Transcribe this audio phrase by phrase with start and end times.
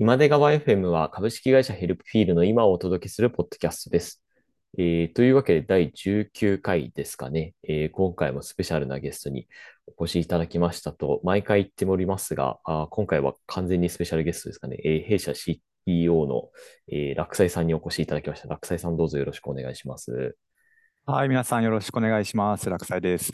[0.00, 4.24] 今出川 FM は株式会社ヘルプフィールの今をお届けするポッドキャストです。
[4.76, 9.46] えー、というわけで第19回ですかね、えー、今回もスペシャルなゲストに
[9.96, 16.48] お越しいただきましたと毎回言っておりますが、あ今回は完全にスペシャルゲストですかね、えー、弊社 CEO の、
[16.90, 18.48] えー、落斎さんにお越しいただきました。
[18.48, 20.36] 落斎さんどうぞよろしくお願いします。
[21.06, 22.68] はい、皆さんよろしくお願いします。
[22.68, 23.30] 落斎です。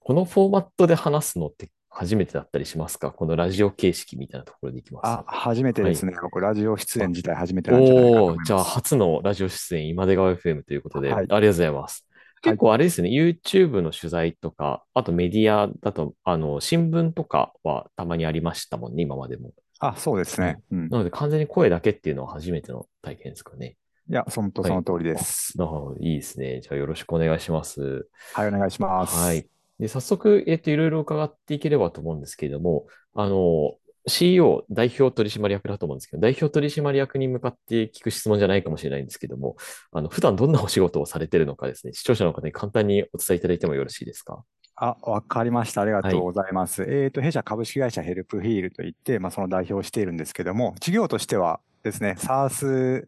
[0.00, 3.10] このフォーマットで話すのって初めてだったりしますか？
[3.10, 5.02] このラジオ形式みたいなところでいきます。
[5.04, 6.12] あ、初めてですね。
[6.12, 8.46] はい、僕、ラジオ出演自体初めてなんじゃないかと思います。
[8.46, 12.06] じゃあ、初のラジオ出演、今出川 FM ということで、はい、ありがとうございます。
[12.42, 19.52] 結構あれですね、はい、YouTube の取材とか、あとメディアだと、あの、新聞とかはたまにありましたもんね、今までも。
[19.78, 20.60] あ、そうですね。
[20.70, 23.76] うん、なので、完全に声だけっていうのは初めての体験ですかね。
[24.08, 25.56] いや、そのとその通りです。
[25.58, 26.60] なるほど、いいですね。
[26.62, 28.08] じゃあ、よろしくお願いします。
[28.32, 29.16] はい、お願いします。
[29.16, 29.46] はい。
[29.78, 33.74] で、早速、えっと、いろいろ伺っていければと思うんですけれども、あの、
[34.06, 39.56] CEO、代表取締役だと思うんですけど、代表取締役に向かって聞く質問じゃないかもしれないんですけども、
[39.92, 44.42] あの、普段どんなお仕事をされているのかですね、視聴者の方に簡単にお伝えいただいてもよろしいですか？
[44.74, 45.82] あ、わかりました。
[45.82, 46.82] ありがとうございます。
[46.82, 53.06] はい、えっ、ー、と、弊社株式会社ヘルプフィールといって、まあ、その代表をしているんですけども、事業としてはですね、SARS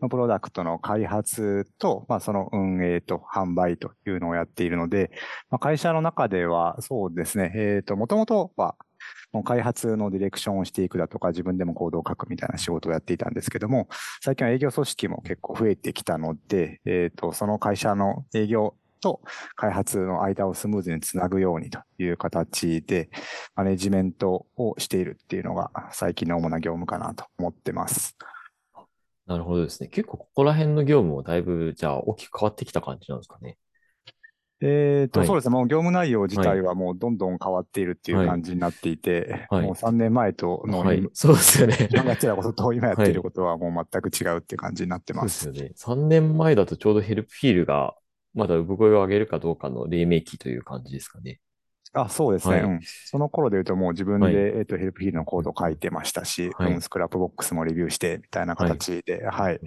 [0.00, 5.10] のプロダクトの開発と、まあ、その運営と販売というのをやっているので、
[5.50, 8.76] まあ、会社の中ではそうですね、えっ、ー、と、もともとは、
[9.44, 13.88] 開発のディレクションをしていくだとか、自分でもコードを書くみたいな仕事をやっていたんですけども、
[14.20, 19.20] 最近は営業組織も結構増えてきたので、えっ、ー、と、その会社の営業と
[19.56, 23.10] 開発の間をスムーズにつなぐようにという形で、
[23.54, 28.16] マネジメントをしているっていうのが最近の主な業務かなと思ってます。
[29.30, 29.88] なるほどですね。
[29.88, 33.58] 結構ここら辺の業務もだいぶ、じゃあ大きく変わってきた感じなんですかね。
[34.60, 35.52] えっ、と、はい、そうですね。
[35.52, 41.88] もう業務内容自体はもうどんどん変わっているっていう感じになっていて、はい、もう3年前との、はい、そうですよね。
[41.92, 45.44] 今やってたことと今やっていることはもう全く違うっていう感じになってます。
[45.44, 46.02] そうですよね。
[46.02, 47.94] 3年前だとちょうど Helpfeel が
[48.34, 51.38] まだ産声を上げるかどうかの黎明期という感じですかね。
[51.92, 52.56] あ、そうですね。
[52.56, 52.80] はい、うん。
[53.06, 59.60] その頃で言うともう自分で、はい、えっ、と、 Helpfeel のコードを書いてましたし、はい、うん、 Scrapbox もレビューして、みたいな形で、はい。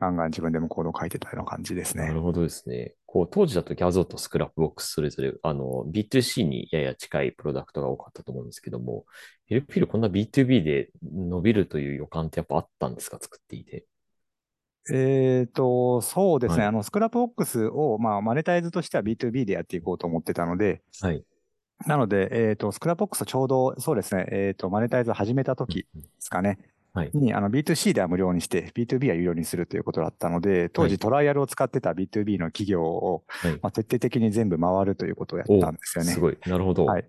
[0.00, 2.06] ガンガン自分でもコードを書いてたような感じですね。
[2.06, 2.94] なるほどですね。
[3.06, 9.06] こう、当時だと Gyazo と Scrapbox それぞれ、あの、B2C にやや近いプロダクトが多かったと思うんですけども、
[9.46, 13.86] Helpfeel こんな B2B で伸びるという予感ってやっぱあったんですか作っていて？
[14.90, 16.60] えっ、ー、と、そうですね。
[16.60, 21.24] はい、あの、 Scrapbox を、まあ、マネタイズとしては B2B でやっていこうと思ってたので、はい。
[21.86, 26.58] なので、えっ、ー、と、 Scrapbox ちょうど、そうですね、えっ、ー、と、マネタイズを始めた時ですかね。
[26.92, 27.10] はい。
[27.14, 36.12] に、あの、B2C では無料にして、B2B は有料にするということだったので、当時トライアルを使ってた B2B の企業を、はい、まあ、徹底的に全部回るということをやったんですよね。
[36.12, 36.38] すごい。
[36.46, 36.86] なるほど。
[36.86, 37.04] はい。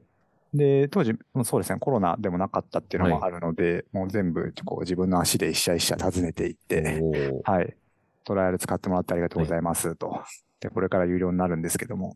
[0.54, 1.14] で、当時、
[1.44, 7.02] そうですね、コロナでもなかったっていうのもあるので、はい、もう全部、こう、自分の足で一社一社訪ねていって、
[7.44, 7.76] はい。
[8.24, 10.10] トライアル使ってもらってありがとうございますと。
[10.10, 10.22] はい、
[10.60, 12.16] で、これから有料になるんですけども、うん、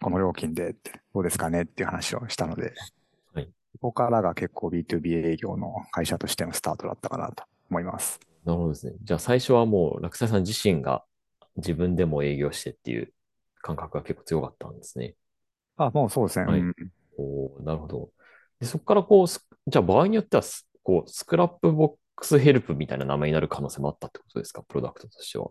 [0.00, 0.74] この料金で
[1.14, 2.74] どうですかねっていう話をしたので、
[3.34, 3.46] はい、
[3.80, 8.20] ここからが結構 B2B 営業の会社としてのスタートだったかなと思います。
[8.44, 8.94] なるほどですね。
[9.02, 11.04] じゃあ最初はもう、洛西さん自身が
[11.56, 13.12] 自分でも営業してっていう
[13.60, 15.14] 感覚が結構強かったんですね。
[15.76, 16.46] あ、もうそうですね。
[16.46, 16.74] はい、うん、
[17.18, 18.10] おなるほど。
[18.60, 20.42] でそこからこう、じゃあ場合によっては、
[20.82, 25.50] こう、 Scrapbox Help みたいな名前になる可能性もあったってことですか、プロダクトとしては。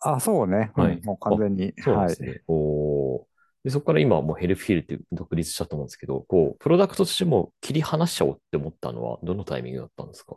[0.00, 0.72] あ、そうね。
[0.74, 0.98] はい。
[0.98, 1.72] うん、もう完全に。
[1.78, 2.28] そうですね。
[2.28, 3.26] はい、お
[3.62, 10.36] でそこから今はもう Helpfeel って独立したと思うんですけど、こう、プロダクトとしても切り離しちゃおうって思ったのは、どのタイミングだったんですか？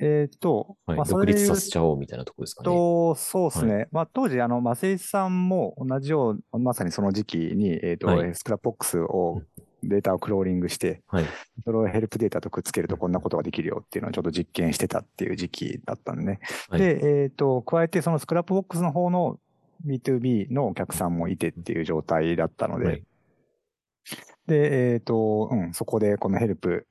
[0.00, 2.66] えっ、と、はい、まあ、独立させちゃおうみたいなところですかね。
[2.66, 3.74] と、そうですね。
[3.74, 9.42] はい、まあ、当時、あの、増井さんも同じよう、まさにその時期に、えっ、ー、と、はい、 Scrapbox を
[9.82, 11.24] データをクローリングして、はい、
[11.64, 16.40] それをヘルプデータとくっつけるとこんなことができるよっていうのをちょっと実験してたっていう時期だったんでね。
[16.68, 19.38] はい、で、えっ、ー、と、加えてその Scrapbox の方の
[19.86, 23.02] B2B のお客さんもいてっていう状態だったので、はい、
[24.46, 26.86] で、えっ、ー、と、うん、そこでこのヘルプ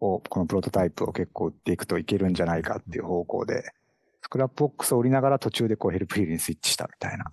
[0.00, 3.64] を、このプロトタイプを結構売っていくといけるんじゃないかっていう方向で、
[4.22, 7.24] Scrapbox を売りながら途中でこう Helpfeel にスイッチしたみたいな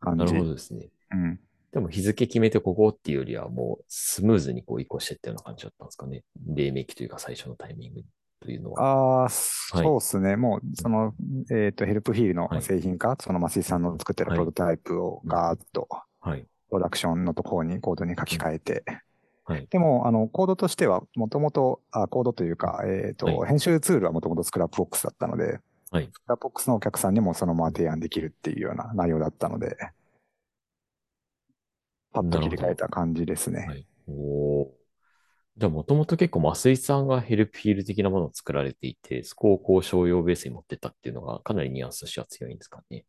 [0.00, 0.24] 感じ。
[0.24, 0.88] なるほどですね。
[1.12, 1.40] うん。
[1.72, 6.24] でも日付決めてここっていうよりはもうスムーズにこう移行してったような感じだったんですかね。
[6.46, 8.02] 黎明期というか最初のタイミング
[8.40, 9.22] というのは。
[9.22, 10.36] ああ、そうですね。
[10.36, 11.14] もう、その、
[11.50, 15.88] えっ、ー、と、 Helpfeel の製品化、はい、その増井さんの作ってるプロトタイプをガーッと、
[16.20, 16.46] はい。
[16.70, 18.84] プロダクションのところにコードに書き換えて、
[19.44, 19.66] はい。
[19.70, 26.08] でも、あの、コードとしては、もともと、あ、コードというか、えっ、ー、と、はい、編集ツールはもともと Scrapbox だったので、はい。
[26.12, 29.76] Scrapbox のお客さんにもそのまま提案できるっていうような内容だったので、
[32.12, 33.66] パッと切り替えた感じですね。
[33.68, 34.70] はい、お
[35.56, 43.04] じゃあ、もともと結構、増井さんがヘルプフィール的なものを作られていて、そこをこう商用ベースに持ってったっていうのが、かなりニュアンスとしては強いんですかね。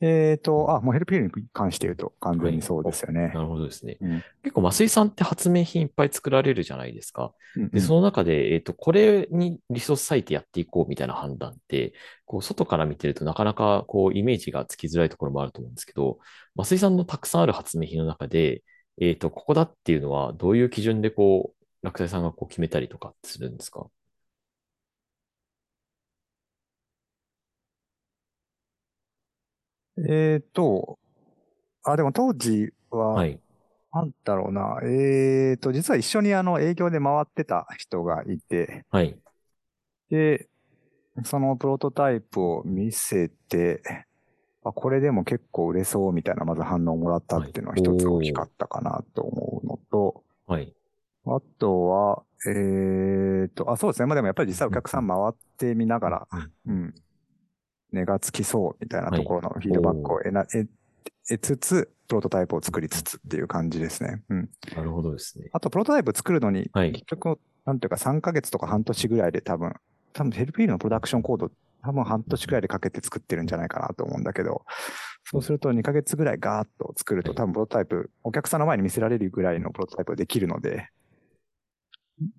[0.00, 3.28] えっ、と、あ、もうヘルプヒールに関して言うと完全にそうですよね。
[3.28, 3.96] なるほどですね。
[4.00, 7.32] うん結構、増井さんって発明品いっぱい作られるじゃないですか。
[7.54, 11.92] で、うんうんその中で、えっと、これにリソース割いてやっていこうみたいな判断って、
[12.24, 16.18] こう、外から見てるとなかなか、こう、イメージがつきづらいところもあると思うんですけど、
[16.56, 18.62] 増井さんのたくさんある発明品の中で、
[19.00, 23.86] えっと、ここだっていうのは、どういう基準で、こう、落栽さんがこう決めたりとかするんですか？
[30.06, 30.98] えっ、と、
[31.84, 33.40] あ、でも当時は、はい。
[33.92, 34.80] なんだろうな。
[34.84, 39.18] えっ、と、実は一緒にあの営業で回ってた人がいて、はい。
[40.10, 40.48] で、
[41.24, 43.82] そのプロトタイプを見せて、
[44.64, 50.72] あ、これでも結構売れそうみたいなまず反応をもらったっていうのは一つ大きかったかなと思うのと、はい。
[51.26, 54.06] あとは、えっ、と、あ、そうですね。
[54.06, 56.28] まあでもやっぱり実際お客さん回ってみながら、
[56.66, 56.94] うん、
[57.92, 60.68] 値がつきそうみたいなところのフィードバックを得な、得
[61.28, 64.22] 得つつ、プロトタイプを作りつつっていう感じですね。
[64.30, 64.48] うん。
[64.74, 65.50] なるほどですね。
[65.52, 69.74] あと、プロトタイプ作るのに、はい結局、なんていうか3ヶ月とか半年ぐらいで多分、
[70.14, 71.50] 多分ヘルプフィールのプロダクションコード、
[71.82, 74.64] 多分半年ぐらいでかけて作ってるんじゃないかなと思うんだけど、
[75.24, 80.88] そうすると2ヶ月ぐらいガーッと作るとはい多分プロトタイプ、お客さんの前に見せられるぐらいのプロトタイプができるので、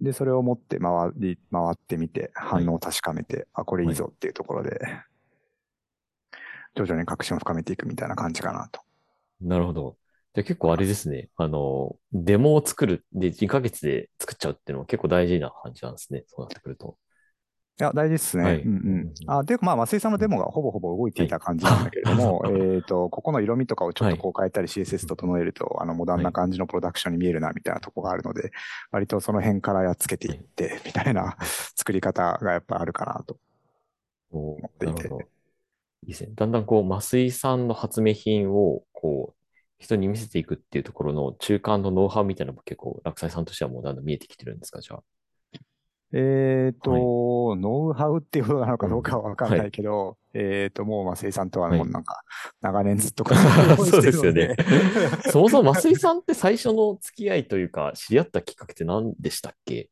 [0.01, 4.79] で、それを持って回り、回ってみて、反応を確かめて、あ、これいいぞっていうところで、
[6.75, 8.81] 徐々に確信を深めていくみたいな感じかなと。
[9.41, 9.97] なるほど。
[10.33, 11.29] じゃあ結構あれですね。
[11.37, 13.05] あの、デモを作る。
[13.13, 16.23] で、2ヶ月で作っちゃうっていうのは結構大事な感じなんですね。
[16.27, 16.97] そうなってくると。
[17.79, 18.43] いや、大事ですね。
[18.43, 19.13] はいうんうん。
[19.25, 28.51] あ、で、まあ、松井さんのデモがほぼほぼ動いていた感じなんだけれども、 はいえっと、ここの色味とかをちょっとこう変えたり CSS と整えると、あの、モダンな感じのプロダクションに見えるな、みたいなとこがあるので、
[28.91, 31.37] 割とその辺からやっつけていって、みたいな
[31.77, 33.37] 作り方がやっぱあるかなと。
[34.31, 35.29] お持っていて。
[36.03, 36.31] いいですね。
[36.35, 39.35] だんだんこう、増井さんの発明品を、こう、
[39.79, 45.03] 人に見せていくっていうところの中間のノウハウみたいなのも結構、落栽さんとしてはもうだんだん見えてきてるんですか、じゃあ。
[46.11, 47.01] えっと、はい
[47.61, 52.23] ノウハウっていうことなのかどうかはわかんないけど、えっと、もう松井さんとはもうなんか、
[52.61, 53.23] 長年ずっと
[53.85, 54.55] そうですよね。
[55.31, 59.89] そもそも増井さんって最初の付き合いというか、知り合ったきっかけって何でしたっけ？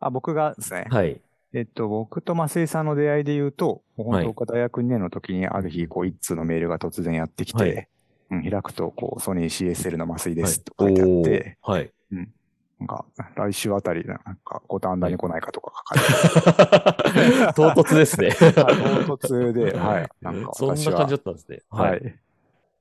[0.00, 0.86] あ、僕がですね。
[0.90, 1.20] はい。
[1.52, 7.88] えっと、僕と増井さんの出会いで言うと、本はい当僕が大学2年の時にある日、こう、一通のメールが突然やってきて、はい
[8.30, 11.90] うん、開くと、こう、ソニー CSL の増井ではいすと書いてあって、はい。
[12.78, 13.04] なんか、
[13.34, 18.30] 来週あたり、なんか、五反田に来ないかとか書かれて、唐突ですね。
[18.30, 20.08] はい唐突で、 はい。
[20.22, 21.62] なんか私はそんな感じだったんですね。
[21.68, 21.82] は。
[21.82, 22.20] はい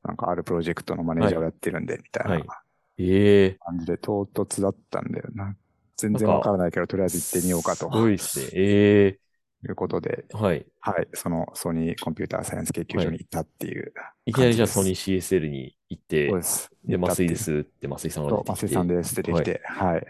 [0.02, 2.64] なんか、あるプロジェクトのマネージャーをやってるんで、みたいな
[2.98, 5.56] ええ感じで、唐突だったんだよな。
[6.00, 8.50] 全然わからないけど、とりあえず行ってみようかとすごいですね。
[8.54, 9.20] え
[9.68, 10.66] いうことで、えはい。
[10.80, 11.08] はい。
[11.14, 13.94] そのソニーコンピューターサイエンス研究所に行ったっていう。
[14.26, 16.70] いきなりじゃあソニー CSL に行ってそう、です。
[16.86, 18.52] で、行ったっていう麻酔ですって麻酔さんが出てきて。
[18.52, 19.16] マセさんです。
[19.16, 19.62] 出てきて。
[19.66, 20.08] はい。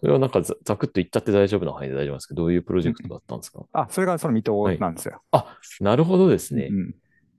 [0.00, 5.22] それはなんかざざくっと言ったって大丈夫な範囲で大丈夫ですけど、どういうプロジェクトだったんですか、あ、それがその水戸なんですよ。
[5.30, 6.68] あ、なるほどですね。
[6.70, 6.90] うん。
[6.90, 6.96] じ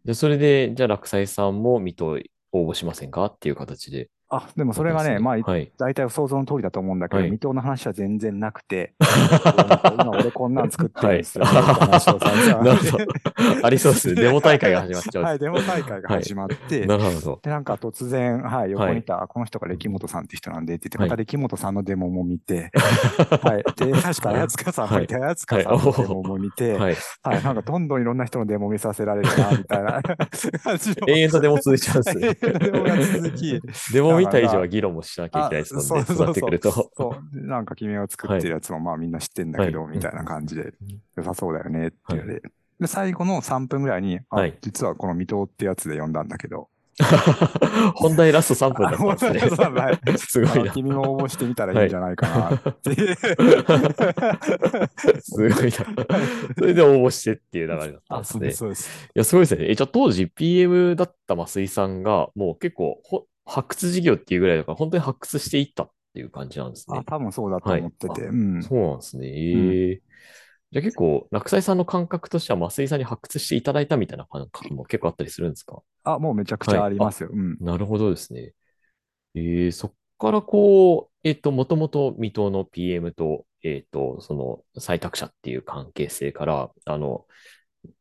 [0.07, 2.19] ゃあそれで、じゃあ落栽さんも水戸
[2.53, 3.25] 応募しませんか？
[3.25, 4.09] っていう形で。
[4.37, 5.71] あ、でもそれがね、まあ、はい。
[5.77, 8.93] 大体想像の通りだと思うんだけど、はい水戸の話は全然なくて、
[9.97, 11.45] 今俺こんなん作ってるんですよ。
[11.45, 13.05] はいって話を散々 なるほど。
[13.63, 14.15] ありそうですね。
[14.21, 15.23] デモ大会が始まっちゃう。
[15.23, 17.39] はい、デモ大会が始まって、なるほど。
[17.43, 22.71] で、なんか突然、はい、横にいた、あこの人が歴本さんって人なんでって言って、また歴本さんのデモも見て、
[23.41, 23.63] はい。
[23.85, 26.95] で、確か、綾塚さんもいて、綾塚さんのデモも見て、はい。
[27.23, 31.07] はい、なんかどんどんいろんな人のデモ見させられるな、みたいな感じの。
[31.07, 32.33] 永遠とデモ続いちゃうんですね。
[32.33, 33.61] デモが続き、
[33.93, 35.89] デモ見た以上は議論もしなきゃいけないですもんね。
[35.89, 36.71] そうそうそうそうなってくると。
[36.71, 37.47] そう。
[37.47, 40.73] なんか君が作ってるやつもまあみんな知ってんだけど、はいみたいな感じで、
[41.15, 42.41] 良さそうだよねっていうので。
[42.79, 46.69] で、最後の3分ぐらいに、あ、はい実はこの水戸ってやつで読んだんだけど。
[47.95, 49.69] 本題ラスト3分だったんですね。
[49.81, 50.71] はいすごいな。
[50.71, 53.15] 君も応募してみたらいいんじゃないかなっていう。
[55.19, 55.71] すごいな。
[56.57, 58.39] それで応募してっていう流れだったん、ですね。
[58.39, 59.09] そうです、そうです。
[59.13, 59.69] や、すごいですね。
[59.69, 67.03] え、じゃあ当時 PM だった増井さんが、もう結構ほ発掘事業っていうぐらいだから、本当に発掘していったっていう感じなんですあ、ね。
[67.05, 68.21] 多分そうだと思ってて。
[68.21, 68.63] うん。
[68.63, 69.27] そうなんですね。
[69.27, 70.01] ええ
[70.71, 75.81] じゃあ結構、落栽さんの感覚としては、増井さんに発掘していただいたみたいな感覚も結構あったりするんですか？
[76.03, 77.29] あ、もうめちゃくちゃありますよ。
[77.31, 77.57] うん。
[77.61, 78.53] なるほどですね。
[79.35, 87.25] ええそっからこう、えっと、もともと未踏の PM と、えっと、その採択者っていう関係性から、あの、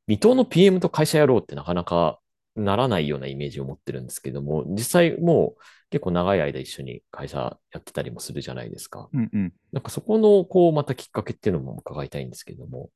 [0.08, 2.18] 未踏の PM と会社やろうってなかなか
[2.56, 9.08] ならないようなイメージを持ってるんですけども、実際もう結構長い間一緒に会社やってたりもするじゃないですか。
[9.12, 9.52] うんうん。
[9.72, 12.90] なんかそこの、こう、またきっかけっていうのも伺いたいんですけども。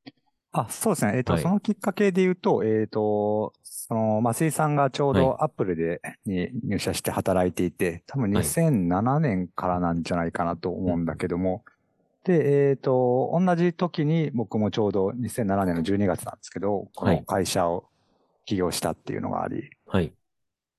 [0.53, 1.13] あ、そうですね。
[1.17, 11.65] えっ、と、はいそのきっかけで言うと、えっ、と、その、増井さんがちょうはいどアップルで、に入社して働いていて、多分はい2007年からなんじゃないかなと思うんだけども、
[12.25, 17.88] で、えっ、と、同じ時に僕もちょうど2007年の12月なんですけど、このはい会社を
[18.49, 20.11] 起業したっていうのがあり、はい。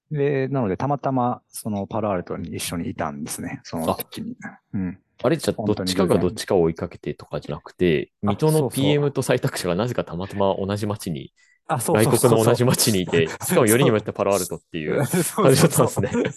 [0.09, 4.35] で、なのでたまたまそのパルアルトに一緒にいたんですね、その時に。
[4.73, 4.99] うん。
[5.21, 11.31] あれじゃどっちかがどっちかを追いかけてとかじゃなくて、あ水戸の PM と採択者がなぜかたまたま同じ町に、
[11.67, 16.31] あ、そう外そうそうそう国の同じ町にいて、 しかもよりにもよってパロアルトっていう感じだったんですね。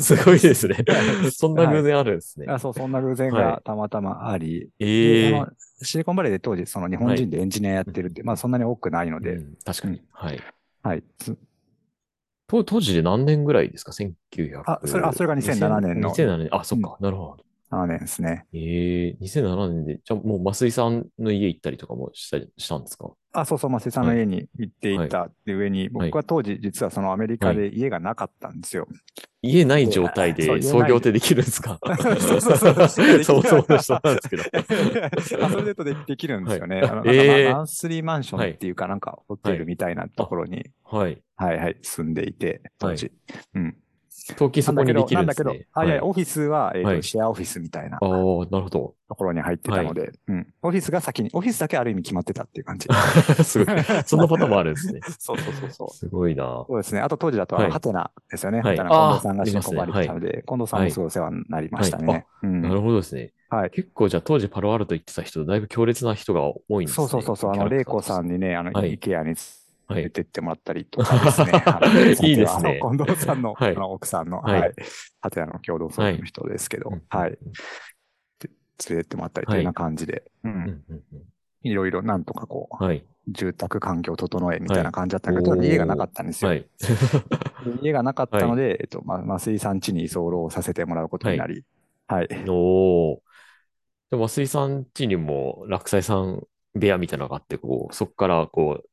[0.00, 0.78] すすごいですね。
[1.30, 2.46] そんな偶然あるんですね。
[2.48, 5.48] あそう、そんな偶然はいがたまたまあり、ええであの
[5.82, 10.02] シリコンバレーで当時、その日本人でエンジニアやってるって、まあそんなに多くないので、うん確かに。
[10.12, 10.40] はい。
[10.82, 11.04] はい。
[11.18, 11.36] つ
[12.48, 14.62] 当当時で何年ぐらいですか ?1900。
[14.66, 16.48] あそれあそれが2007年の2007年。
[16.50, 16.96] あ、そっか。
[17.00, 17.44] なるほど。
[17.72, 18.44] 7年ですね。
[18.52, 23.10] ええ2007年で、じゃあもう増井さんの家行ったりとかもしたりしたんですか？
[23.32, 25.30] あ、そうそう、松井さんの家に行っていた。
[25.46, 28.86] で、上に、僕は当時実はそのアメリカで家がなかったんですよ。
[29.40, 31.80] 家ない状態で創業ってできるんですか？
[32.20, 32.88] そうそうそう
[33.24, 34.42] そも そもの人なんですけど。
[35.46, 36.82] あそれでとでできるんですよね。
[36.82, 41.22] はいあのえーマンスリーマンションっていうか、なんかホテルみたいなところに、はい。
[41.36, 43.10] はいはい、住んでいて、当時。
[43.54, 43.76] うん。
[44.30, 45.66] 登記そこにできるんですなんだけど、ね。
[45.72, 48.94] あ、いや、はいオフィスは、えっ、と、はいシェアオフィスみたいなああ、なるほど。
[49.08, 50.46] ところに入ってたので、うん。
[50.62, 52.88] オフィスが先に、オフィスだけある意味決まってたっていう感じ。
[53.44, 53.82] すごい。
[54.06, 55.00] そんなパターンもあるんですね。
[55.18, 55.90] そうそうそうそう。
[55.90, 56.64] すごいな。
[56.66, 57.00] そうですね。
[57.00, 58.60] あと当時だと、ハテナですよね。
[58.60, 62.26] はいハテナ、近藤さんがあーシリコンバレーに来たので、近藤さんもすごいお世話になりましたね。
[62.42, 63.32] うんなるほどですね。
[63.50, 63.70] はい。
[63.70, 67.06] 結構じゃあ当時パロアルト行ってた人、だいぶ強烈な人が多いんですね。
[67.06, 67.52] そうそうそうそう。
[67.52, 69.34] あの、レイコさんにね、あの、はいイケアに
[69.86, 69.96] はい。
[69.96, 71.52] 連れてってもらったりとかですね。
[71.64, 71.80] は
[72.22, 74.74] いいいですね近藤さんの、はいあの奥さんの、はいはい。
[75.20, 77.30] ハテナの共同創業の人ですけど、うんはい。。
[77.30, 78.50] で
[78.88, 80.48] 連れてってもらったりというような感じで、う。
[80.48, 80.84] うん
[81.64, 83.04] いろいろなんとかこう、はい。
[83.28, 86.50] 住宅環境を整えみたいな感じだったけど、はい家がなかったんですよ。
[86.50, 86.66] はい。
[87.80, 91.64] 家がなかったので、えっと、ま、増井さん家に居候させてもらうことになり、
[92.08, 92.28] はい。
[92.48, 93.18] おー。
[94.10, 98.88] でも、増井さん家にも落斎さん部屋みたいなのがあって、こう、そこからこう、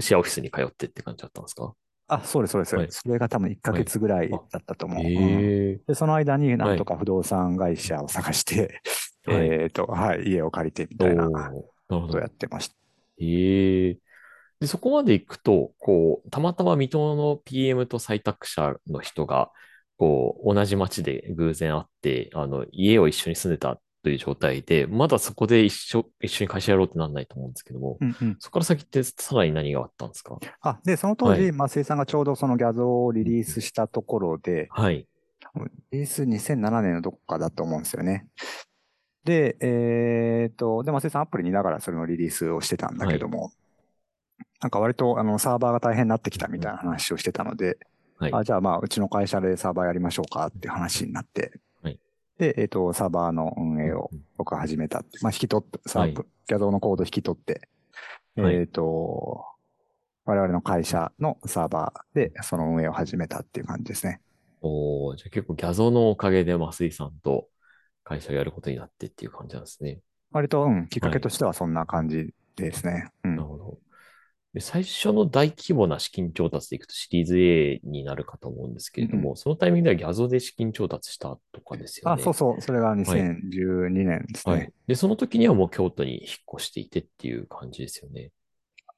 [0.00, 1.74] シェアオフィスに通ってって感じだったんですか？
[2.08, 2.76] あ、そうです、そうです。
[2.76, 5.04] はいそれが多分1ヶ月ぐらいだったと思う。
[5.04, 8.80] うんええで、その間になんとか不動産会社を探して、
[9.26, 12.26] はいえっと、はい、家を借りてみたいなことをや。
[12.26, 12.74] ってました。
[13.18, 13.98] ええ
[14.60, 19.50] で、そこまで行くと、こう、たまたま水戸の PM と採択者の人が、
[19.98, 28.36] こう、同じ町で偶然会って、あの、家を一緒に住んでたという状態で、まだそこで一緒、一緒に会社やろうってなんないと思うんですけども、うんうん。
[28.40, 30.38] そこから先ってさらに何があったんですか？
[30.60, 35.06] あ、で、その当時、はい増井さんがちょうどそのギャゾをリリースしたところで、はい。
[35.92, 38.26] リリース2007年のどこかだと思うんですよね。
[39.24, 43.52] で、えっと、で、増井さんアプリにいながらそれのリリースをしてたんだけども、
[44.60, 47.78] なんか割とあのサーバーが大変になってきたみたいな話をしてたので、
[48.18, 48.32] はい。
[48.34, 51.50] あじゃあまあ、うちの会社でサーバーやりましょうかっていう話になって、はい
[52.42, 57.68] で、えっ、と、サーバーの運営を僕が始めたって、まあ、引き取って、サーブ、はギャゾーのコード引き取って、
[58.34, 59.44] はいえっ、と、
[60.24, 64.20] 我々の会社のサーバーでその運営を始めたっていう感じですね。
[64.60, 67.48] おーじゃあ結構ギャゾのおかげで増井さんと
[68.02, 70.00] 会社をやることになってっていう感じなんですね。
[70.32, 73.10] 割と、うん、きっかけとしてはそんな感じですね。
[73.24, 73.48] うんなる。
[73.48, 73.78] ほど。
[74.54, 82.22] で、最初の大規模な資金調達でいくとシリーズ A になるかと思うんですけれども、そのタイミングではギャゾで資金調達したとかですよあ、ね。
[82.22, 82.60] そうそう。
[82.60, 84.54] それが2012年ですね。
[84.54, 84.72] はい。
[84.86, 88.30] で、その時にはもう京都に引っ越していてっていう感じですよね。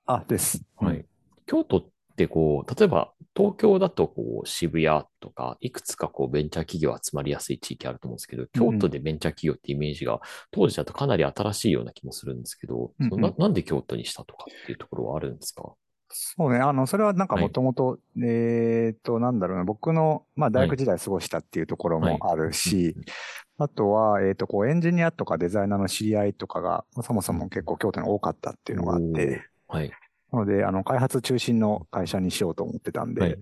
[0.06, 0.60] あ、です。
[0.80, 1.04] うんはい。
[1.46, 15.72] 京都ってこう、例えば東京だとこう渋谷とか、いくつかこうベンチャー企業集まりやすい地域あると思うんですけど、京都でベンチャー企業ってイメージが当時だとかなり新しいような気もするんですけど、うんうんそのななんで京都にしたとかっていうところはあるんですか？
[16.16, 16.58] そうね。
[16.58, 17.44] あの、それはなんかはい。
[17.44, 22.94] もともと、えっと、なんだろうな、僕の、まあ、大学時代過ごしたっていうところもあるし、
[23.58, 29.90] あとは、えっと、こう、エンジニアとかデザイナーの知り合いとかが、そもそも結構京都に多かったっていうのがあって、はい。
[30.34, 33.38] なので、あの、開発中心の会社にしようと思ってたんで、はい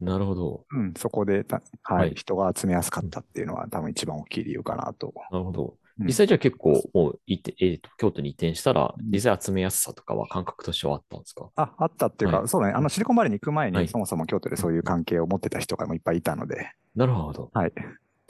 [0.00, 0.64] なるほど。
[0.68, 5.14] うん、そこでた、はい、はい人が集めやすかったっていうのは多分一番大きい理由かなと。
[5.30, 5.64] なるほど。
[6.00, 11.50] うん実際じゃあ結構もういて、えーと、京都に移転したら、実際集めやすさとかは感覚としてはあったんですか？
[11.54, 12.74] あ、あったっていうか、はいそうだね。
[12.74, 17.50] あの、シリコンバレーに行く前に、はいそもそも京都でそういう関係を持ってた人がもういっぱいいたので、なるほど。
[17.54, 17.72] はい。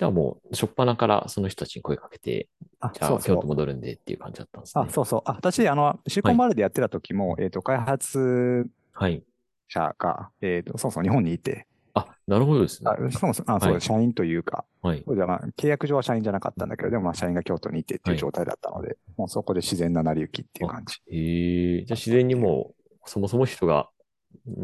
[0.03, 2.49] じゃあもう、しょっぱなからその人たちに声かけて、
[2.81, 3.47] あ、じゃあそうそう京都。
[3.47, 4.85] 戻るんでっていう感じだったんですね。
[4.85, 5.23] あ、そうそう。
[5.27, 9.23] あ、私、あの、シリコンバレーでやってた時も、えっ、と、開発はい。
[9.69, 12.91] 者が、えっ、と、そもそも日本にいて、あ、なるほどですね。
[12.91, 15.05] あしかも、あ、そう、はい社員というか、はい。
[15.07, 20.97] そうじゃまあ契約上は社員じゃなかったんだけど、でもまあ社員が京都にいてっていう状態だったので、もうそこで自然な成り行きっていう感じ。
[21.17, 23.89] へえ、じゃあ自然にもう、そもそも人が、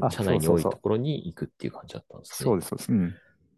[0.00, 2.44] あ社内にそうそうそう多いところに行くっていう感じだったんですね。
[2.44, 2.92] そうです、そうです。
[2.92, 3.02] うん。
[3.02, 3.10] な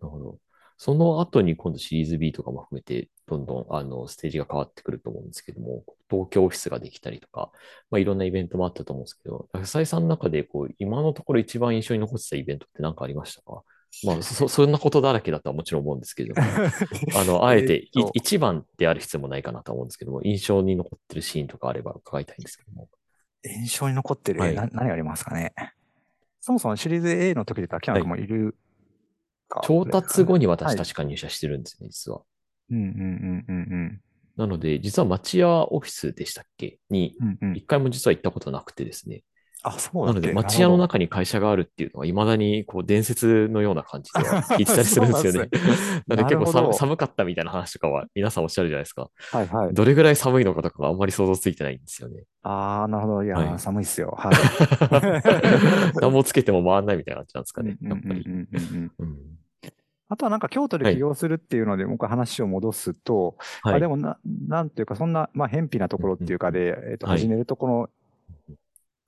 [0.03, 0.39] るほど。
[0.83, 7.51] その後に今度シリーズ B とかも含めて、どんどんあのステージが変わってくると思うんですけども、東京オフィスができたりとか、
[7.91, 13.61] まあ、いろんなイベントもあったと思うんですけど、浅井さんの中でこう今のところ一番印象に残ってたイベントって何かありましたか？
[14.07, 16.49] まあ、そ、そんなことだらけだとはもちろん思うんですけれども、
[17.15, 22.89] あの、あえていえ一番である必要もないかなと思うんですけども、印象に残ってるシーンとかあれば伺いたいんですけども。
[23.45, 25.53] 印象に残ってる、はいな何がありますかね？
[26.41, 28.57] そもそもシリーズ A の時で言ったら、キャナ君もいる
[29.51, 32.23] か、調達後に私はい確か入社してるんですね、実は。
[32.71, 34.01] うんうんうんうん
[34.37, 36.79] なので、実は町屋オフィスでしたっけ？
[36.89, 37.29] に、うん。
[37.29, 39.23] うんうん一回も実は行ったことなくてですね。
[39.63, 45.51] あ、そうなので、町屋の中に会社があるっていうのは、未だにこう伝説のような感じで は聞いてたりするんですよね。
[46.09, 49.11] なので結構寒寒かったみたいな話とかは皆さんおっしゃるじゃないですか。
[49.33, 49.75] はいはい。
[49.75, 52.25] どれぐらい寒いのかとかあんまり想像ついてないんですよね。
[52.43, 53.25] ああ、なるほど。
[53.25, 54.15] いや、はい寒いっすよ。
[54.17, 56.01] はい。
[56.01, 57.77] 何もつけても回んないみたいな感じなんですかね。
[57.83, 58.23] うんやっぱり。
[58.23, 59.40] うんうんうんうんうん
[60.11, 63.75] あとはなんか京都で起業するっていうので、もう一回話を戻すと、はい。
[63.77, 67.91] あでもな、なんていうか、そんな、まあ、偏僻なところっていうかで、えっと、はい始めるところ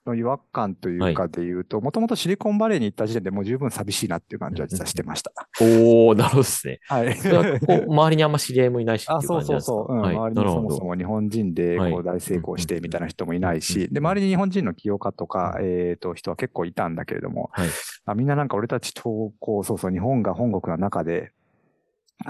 [0.06, 5.32] の違和感というかで言うと、もともとシリコンバレーに行った時点でもう十分寂しいなっていう感じは実はしてました。
[5.60, 6.80] おー、なるほどですね。
[6.88, 7.14] はい。
[7.14, 9.92] こう周りにあんま知り合いもいないしあ、うそうそうそう。
[9.92, 10.00] うん。
[10.00, 10.16] はい。
[10.16, 10.84] 周りにそもそ。
[10.84, 17.68] も日本人ではいこう大成功してみたいな人もいないし、うんで、周りに日本人の起業家とか、えっと、人は結構いたんだけれども、はい。
[18.06, 21.32] あみんななんか俺たちと、こう、そうそう、日本が本国の中で、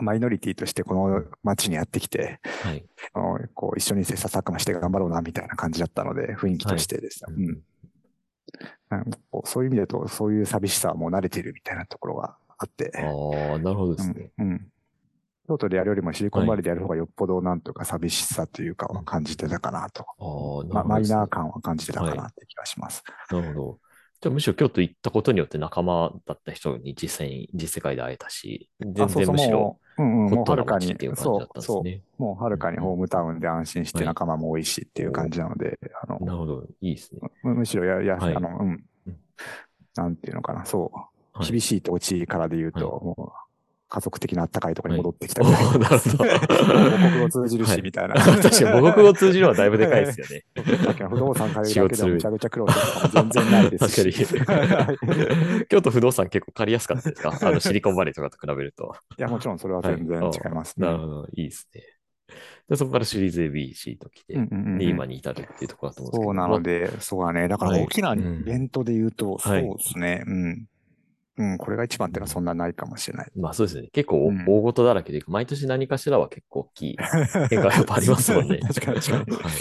[0.00, 2.84] マイノリティとしてこの街にやってきて、はい。
[3.12, 7.34] あのこう一緒に切磋琢磨して頑張ろうな、みたいな感じだったので、雰囲気としてですね。
[7.34, 7.62] はいうん
[9.44, 12.92] そういう意味でと、そういう寂しさはもう慣れているみたいなところがあって。
[12.94, 14.30] ああ、なるほどですね。
[14.38, 14.50] うん。
[14.50, 14.72] うん
[15.48, 20.02] 京都でやるよりもシリコンバレーでやる方がよっぽどなんとか寂しさというかは感じてたかなと。
[20.02, 23.02] ああ、なるほどま、マイナー感は感じてたかなって気がします。
[23.30, 23.78] なるほど。
[24.22, 32.02] じゃあむしろ京都行ったことによって仲間だった人に実際に、実世界で会えたし、全然むしろもう、ットなもうはるかに街っていう、感じだそったんですね。
[32.18, 36.64] もうはるかにホームタウンで安心してはい仲間も多いしっていう感じなので、あの、なるほど。
[36.80, 37.20] いいですね。
[37.42, 39.16] むむしろや、や、はいあの、うんうん。
[39.96, 40.96] なんていうのかな、そう。
[40.96, 43.41] はい厳しい土地からで言うと、はいもう、
[43.92, 45.62] 家族的なあったかいところに戻ってきたおぐらい。
[45.64, 46.24] ーなるほど。
[46.24, 48.14] 母国語通じるし、はいみたいな。
[48.24, 50.44] 確かに母国語通じるのはだいぶでかいですよね。
[51.10, 54.24] 不動産借りるるだけでもめちゃくちゃ苦労してるとかも全然ないですし。
[54.24, 55.66] 確かに。
[55.66, 57.36] 京都不動産結構借りやすかったですか？
[57.46, 58.94] あのシリコンバレーとかと比べると。
[59.18, 60.86] いや、もちろんそれは全然はい違いますね。
[60.86, 61.26] なるほど。
[61.34, 61.82] いいですね。
[62.66, 66.22] でそこからシリーズ ABC と来て、うんうんうんうんで、今に至るっていうところだと思うんですけど。
[66.24, 67.48] そうなので、そうだね。
[67.48, 70.24] だからはい大きなイベントで言うと、そうはいですね。
[70.26, 70.66] うん。
[71.38, 73.30] うん、これが一番っていうのはそんなないかもしれない。
[73.36, 73.88] まあそうですね。
[73.92, 76.96] 結構うん大事だらけで、毎年何かしらは結構大きい
[77.48, 78.58] 変化がやっぱありますもんね。
[78.58, 79.36] 確かに確かに。
[79.42, 79.52] はい。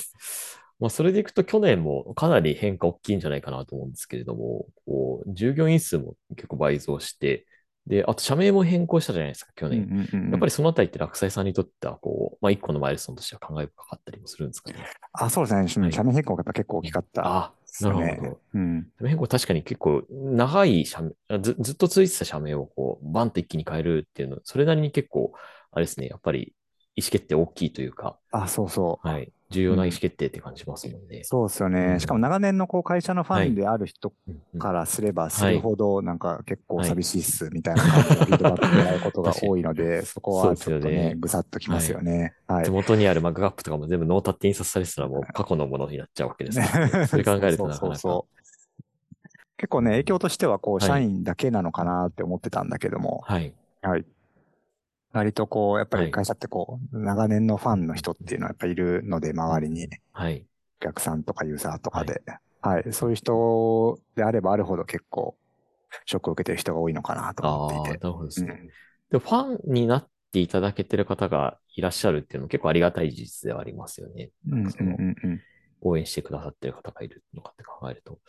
[0.80, 7.46] まあそれでいくと去年もかなり変化大きいんじゃないかなと思うんですけれども、こう、従業員数も結構倍増して、
[7.88, 10.08] で、あと社名も変更したじゃないですか、去年。
[10.12, 14.78] やっぱり、りそのあたりって落斎さんにとっては、こう、まあ一個のマイルストーンとしては考え深かったりもするんですかね。
[15.14, 15.86] あ、そうですね。
[15.86, 17.28] はい社名変更がやっぱ結構大きかった。
[17.28, 18.42] あなるほど。
[18.54, 18.88] うん。
[18.98, 25.34] 社名変更確かに結構長い社名、あずずっと続いてた社名をこう、バンと一気に変えるっていうの、それなりに結構、
[25.72, 26.54] あれですね、やっぱり
[26.96, 29.08] 意思決定大きいというか、あ、そうそう。
[29.08, 31.24] はい、重要な意思決定って感じますもんね。
[31.24, 32.00] そうですようんね。
[32.00, 42.34] しかも長年のこう会社のファンである人うんうんからすればするほど、なんか結構寂しいっすみたいな感じのフィードバックもらえることが多いので、そこはちょっとねね、ぐさっときますよね。
[42.48, 42.72] はい手。
[42.72, 47.08] 元にあるマグカップとかも全部ノータって印刷されてたらもう過去のものになっちゃうわけですからね。
[47.08, 48.24] それ考えるとなかなか。
[49.58, 53.54] 結構ね、影響としては、こう、はい社員だけなのかなって思ってたんだけども、はい。
[53.84, 54.06] はい。
[55.14, 60.46] 割とこう、やっぱはいり会社ってこう、長年のファンの人っていうのはやっぱいるので、周りに、はい。
[60.82, 62.22] お客さんとかユーザーとかで、
[62.62, 62.94] はい。
[62.94, 65.36] そういう人であればあるほど結構、
[66.06, 68.00] ショックを受けてる人が多いのかなと思っていて。
[68.00, 68.60] なるほどですね。
[68.62, 68.70] うん
[69.12, 74.32] でファンになっていただけてる方がいらっしゃるっていうのも結構ありがたい事実ではありますよね。
[74.48, 75.42] うんうんなんかそのうんうん
[75.84, 78.20] 応援してくださってる方がいるのかって考えると。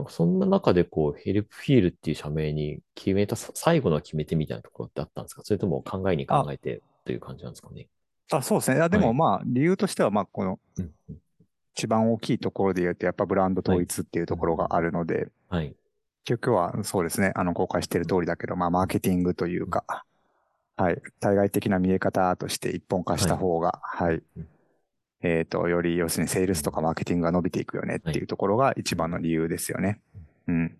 [0.00, 5.42] なんかそんな中でこう、ヘルプフィールっていう社名に決めたさ最後の決め手みたいなところってあったんですか？
[5.44, 7.86] それとも考えに考えてという感じなんですかね？
[8.32, 8.80] あ、そうですね。
[8.80, 9.06] あではい。
[9.06, 10.58] もまあ、理由としては、まあ、この
[11.74, 15.74] 一番大きいところで言うと、やっぱブランド統一っていうところがあるので、はい。
[16.24, 19.84] 結局はそうですね、あの、公開している通りだけど、まあ、マーケティングというか、
[20.78, 24.48] はい、対外的な見え方として一本化した方が、はい、うん
[25.22, 30.00] えっと、より、要するにセールスとかマーケティングが伸びていくよねっていうところが一番の理由ですよね。
[30.48, 30.78] うん。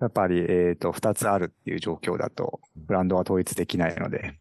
[0.00, 4.38] やっぱり、えっ、と、二つあるっていう状況だと、ブランドは統一できないので、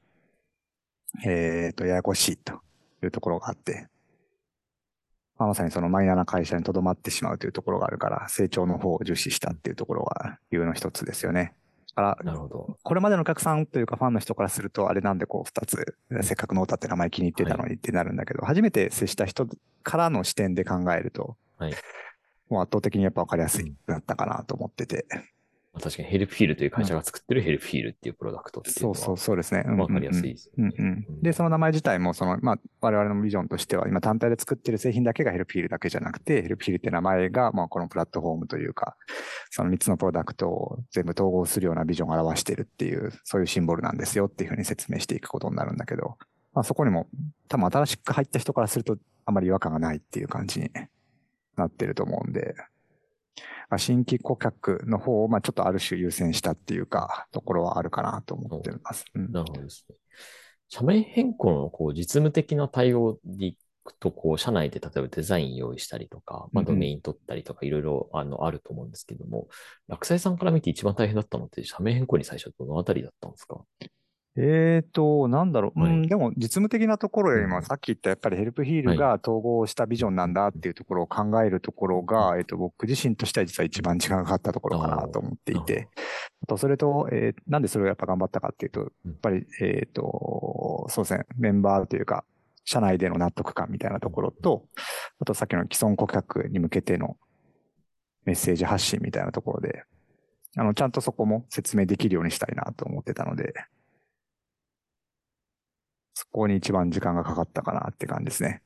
[1.24, 2.62] えっ、と、ややこしいと
[3.04, 3.88] いうところがあって、
[5.38, 11.54] まあまさにそのマイナーな会社に留まってしまうというところがあるから、成長の方を重視したっていうところが理由の一つですよね。
[11.96, 12.78] だから、なるほど。
[12.84, 19.48] これまでのお客さんというかファンの人からすると、あれなんでこう二つ、せっかくノータって名前気に入ってたのにってなるんだけど、初めて接した人
[19.84, 21.74] からの視点で考えると、はい
[22.50, 25.06] もう圧倒的にやっぱ分かりやすいなったかなと思ってて。
[25.76, 29.64] まあ確かに Helpfeel という会社が作ってる Helpfeel っていうプロダクトっていうのは、そうそうそうですね。
[29.66, 30.72] うんうんうんわかりやすいですよね。
[30.78, 31.22] うんうん。
[31.22, 38.96] で、その名前自体も、その、まあ、我々のビジョンとしては、今単体で作ってる製品だけが Helpfeel だけじゃなくて、 Helpfeel って名前が、まあ、このプラットフォームというか、
[39.50, 46.18] その3つのプロダクトを全部統合するようなビジョンを表してるっていう、そういうシンボルなんですよっていうふうに説明していくことになるんだけど、
[46.54, 47.08] まあ、そこにも、
[47.50, 50.70] 多分新しく入った人からすると、あまり違和感がないっていう感じに
[51.58, 52.75] なってると思うんで、まあ
[53.78, 59.06] 新規顧客の方を、まあ、ちょっとある種優先したっていうか、ところはあるかなと思ってます。
[59.13, 59.95] うんなるほどですね。
[60.69, 69.48] 社名変更のこう実務的な対応でいくと、こう、社内で例えばデザイン用意したりとか、まあ、うんうんドメイン取ったりとか、いろいろあのあると思うんですけども、
[69.88, 73.62] 落斎さんから見て一番大変だったのって、社名変更に最初どのあたりだったんですか？
[74.38, 75.80] えーと、なんだろう。
[75.80, 75.91] はい。
[75.91, 77.63] うん、でも実務的なところよりも、うん。
[77.63, 85.88] さっき言ったやっぱりヘルプヒールが統合したビジョンなんだっていうところを考えるところが、えっと、僕自身としては実は一番時間がかかったところかなと思っていて、
[86.43, 92.26] あと、それと、えーなんでそれをやっぱ頑張ったかっていうと、やっぱり、えっと、そうですね、メンバーというか、
[92.65, 94.65] 社内での納得感みたいなところと、
[95.19, 97.17] あとさっきの既存顧客に向けての
[98.26, 99.84] メッセージ発信みたいなところで、
[100.58, 103.54] あの、ちゃんとそこも説明できるようにしたいなと思ってたので、
[106.15, 108.62] そこに一番時間がかかったかなって感じですね。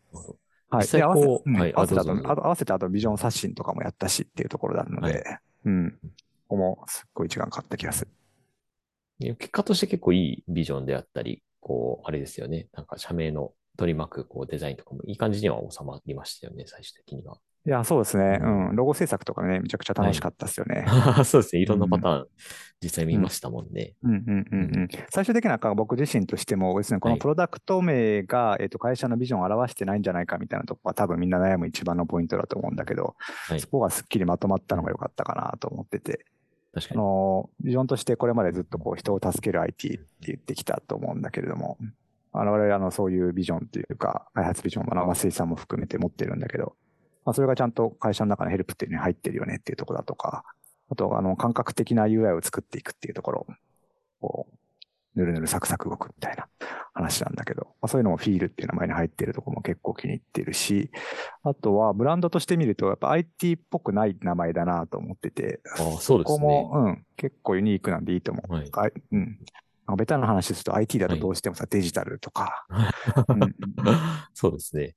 [0.69, 1.01] はい。
[1.01, 5.23] 合わせこうはいうん合わせてああどうぞと、あと合わせてあとビジョン刷新とかもやったしっていうところなので、
[5.65, 5.97] うん。
[6.47, 9.35] ここもすっごい時間かかった気がする。
[9.35, 12.67] 結果として結構いいビジョンであったり、こう、あれですよね。
[12.73, 17.38] なんか社名の取り巻くこうデザインとかもいい感じには収まりましたよね、最終的には。
[17.65, 18.39] いや、そうですね。
[18.41, 18.76] ううんん。
[18.76, 20.86] ロゴ制作とかね、めちゃくちゃ楽しかったですよね。
[21.26, 21.62] そうですね。
[21.62, 22.28] いろんなパターン、
[22.82, 23.93] 実際見ましたもんね。
[24.02, 24.88] うんうんうんうん。
[25.10, 33.15] 最終的には僕自身としてもですね、このはいプロダクト名が、えっと、会社のビジョンを表してないんじゃないかみたいなとこは多分みんな悩む一番のポイントだと思うんだけど、
[33.50, 33.67] はいそ。
[33.69, 36.26] こがすっきりまとまったのが良かったかなと思ってて、
[36.74, 37.02] あ確かに。
[37.02, 41.78] の、ビジョンとしてこれまでずっとこう人を助ける IT って言ってきたと思うんだけれども、
[42.32, 46.76] 我々あのそういうビジョンっていうか、開発ビジョンも増井さんも含めて持ってるんだけど、
[47.30, 50.44] まあそれがちゃんと会社の中のヘルプっていうのに入ってるよねっていうところだとか、
[50.89, 53.48] あとあの感覚的な UI を作っていくっていうところ、
[54.20, 56.48] こう、ぬるぬるサクサク動くみたいな
[56.92, 60.89] 話なんだけど、まあ、そういうのもフィールっていう名前に入ってるところも結構気に入ってるし、
[61.44, 66.24] あとはブランドとして見るとやっぱ IT っぽくない名前だなと思ってて、ああ、そうですね。
[66.24, 68.54] ここも、うん、結構ユニークなんでいいと思う。
[68.54, 68.92] はい。
[69.12, 69.39] うん。
[69.96, 72.65] ベタな話すると IT だとどうしてもさ、デジタルとか、
[73.28, 73.56] うんうん
[74.34, 74.96] そうですね。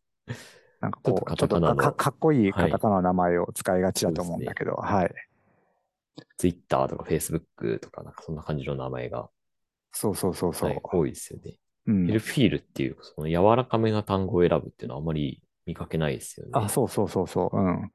[0.83, 5.15] なんかこう、ちちょっとかかっこいいはいカタカナの名前を使いがちだと思うんだけど、はい。
[6.37, 9.31] ツイッターとかフェイスブックとか、なんかそんな感じの名前が、
[9.93, 10.71] そうそうそうそう。
[10.71, 11.57] はい、多いですよね。
[11.87, 16.53] うんヘルフィールっていう、その柔らかめな単語を選ぶっていうのはあまり見かけないですよね。
[16.55, 17.57] あ、そうそうそうそう。
[17.57, 17.93] うん。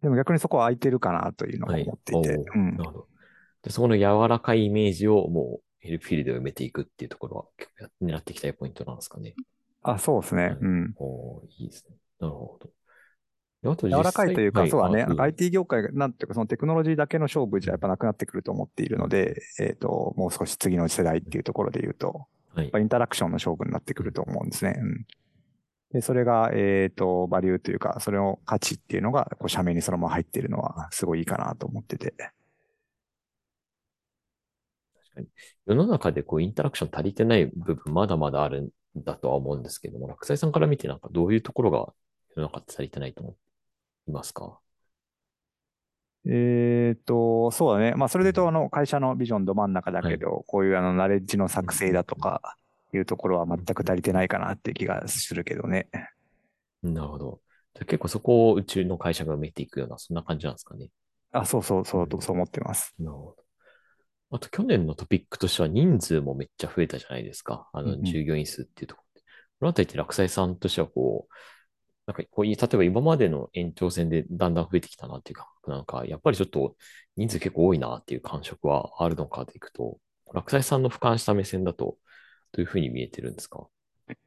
[0.00, 2.38] でも逆にそこは空いてるかなというのをはい思っていて。
[2.38, 3.08] おーうんなるほど。
[3.62, 9.34] で、そこの柔らかいイメージをもうヘルフィールで埋めていくっていうところは結構や狙っていきたいポイントなんですかね。
[9.82, 10.42] あ、そうですね。
[10.42, 10.94] はいうん。
[10.96, 11.96] おーいいですね。
[12.20, 12.70] なるほど。
[13.62, 15.02] 柔らかいというか、そうだね。
[15.18, 24.76] あ IT 業界が、なんていうか、そのテクノロジーだけの勝負じゃやっぱなくなってくると思っているので、えっ、と、もう少し次の世代っていうところで言うと、はいやっぱインタラクションの勝負になってくると思うんですね。
[24.76, 25.06] うん。
[25.92, 32.14] で、それが、えっ、と、バリューというか、それの価値っていうのが、こう、社名にそのまま入っているのは、すごいいいかなと思ってて。
[32.16, 32.32] 確
[35.14, 35.26] かに
[35.66, 41.92] 世の中でこうインタラクション足りてない部分まだまだあるんだとは思うんですけども、落斎さんから見てなんかどういうところが
[42.36, 43.36] 世の中って足りてないと思
[44.08, 44.58] いますか？
[46.26, 47.94] えっ、と、そうだね。
[47.94, 52.56] まあ、それで言うと、あの、会社のビジョンど真ん中だけど、こういうあの、ナレッジの作成だとか、
[52.92, 55.86] いうところは全く足りてないかなって気がするけどね。
[56.82, 57.40] なるほど。
[57.74, 60.88] じゃあ結構そこをうちの会社が埋めていくような、そんな感じなんですかね。
[61.30, 62.92] あ、そうそうそう、そう思ってます。
[62.98, 63.44] なるほど。
[64.32, 67.68] あと去年のトピックとしては人数もめっちゃ増えたじゃないですか。
[67.72, 69.26] あの、従業員数っていうところで。
[69.60, 71.34] このあたりって落斎さんとしてはこう、
[72.06, 76.76] なんかこういう、例えば今までの延長戦でだんだん増えてきたなっていうか、なんかやっぱりちょっと
[77.16, 79.98] 人数結構多いなっていう感触はあるのかでいくと、
[80.32, 81.96] 落斎さんの俯瞰した目線だと
[82.52, 83.66] どういうふうに見えてるんですか？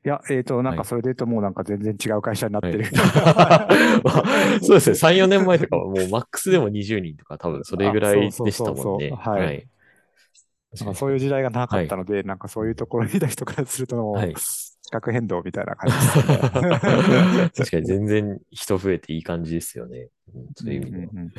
[0.05, 2.85] いや、えっ、と、なんかそれで言うともうなんか全然違う会社になってる。
[4.63, 4.95] そうですね。
[4.95, 9.11] 3、4年前とかはもうマックスでも20人とか多分それぐらいでしたもんね。
[9.11, 9.67] はい。
[10.79, 17.51] なんかそういう時代がなかったので、なんかそういうところにいた人からすると、はい、資格変動みたいな感じですね。
[17.55, 20.09] 確かに全然人増えていい感じですよね。
[20.55, 21.11] そういう意味では。
[21.13, 21.33] うん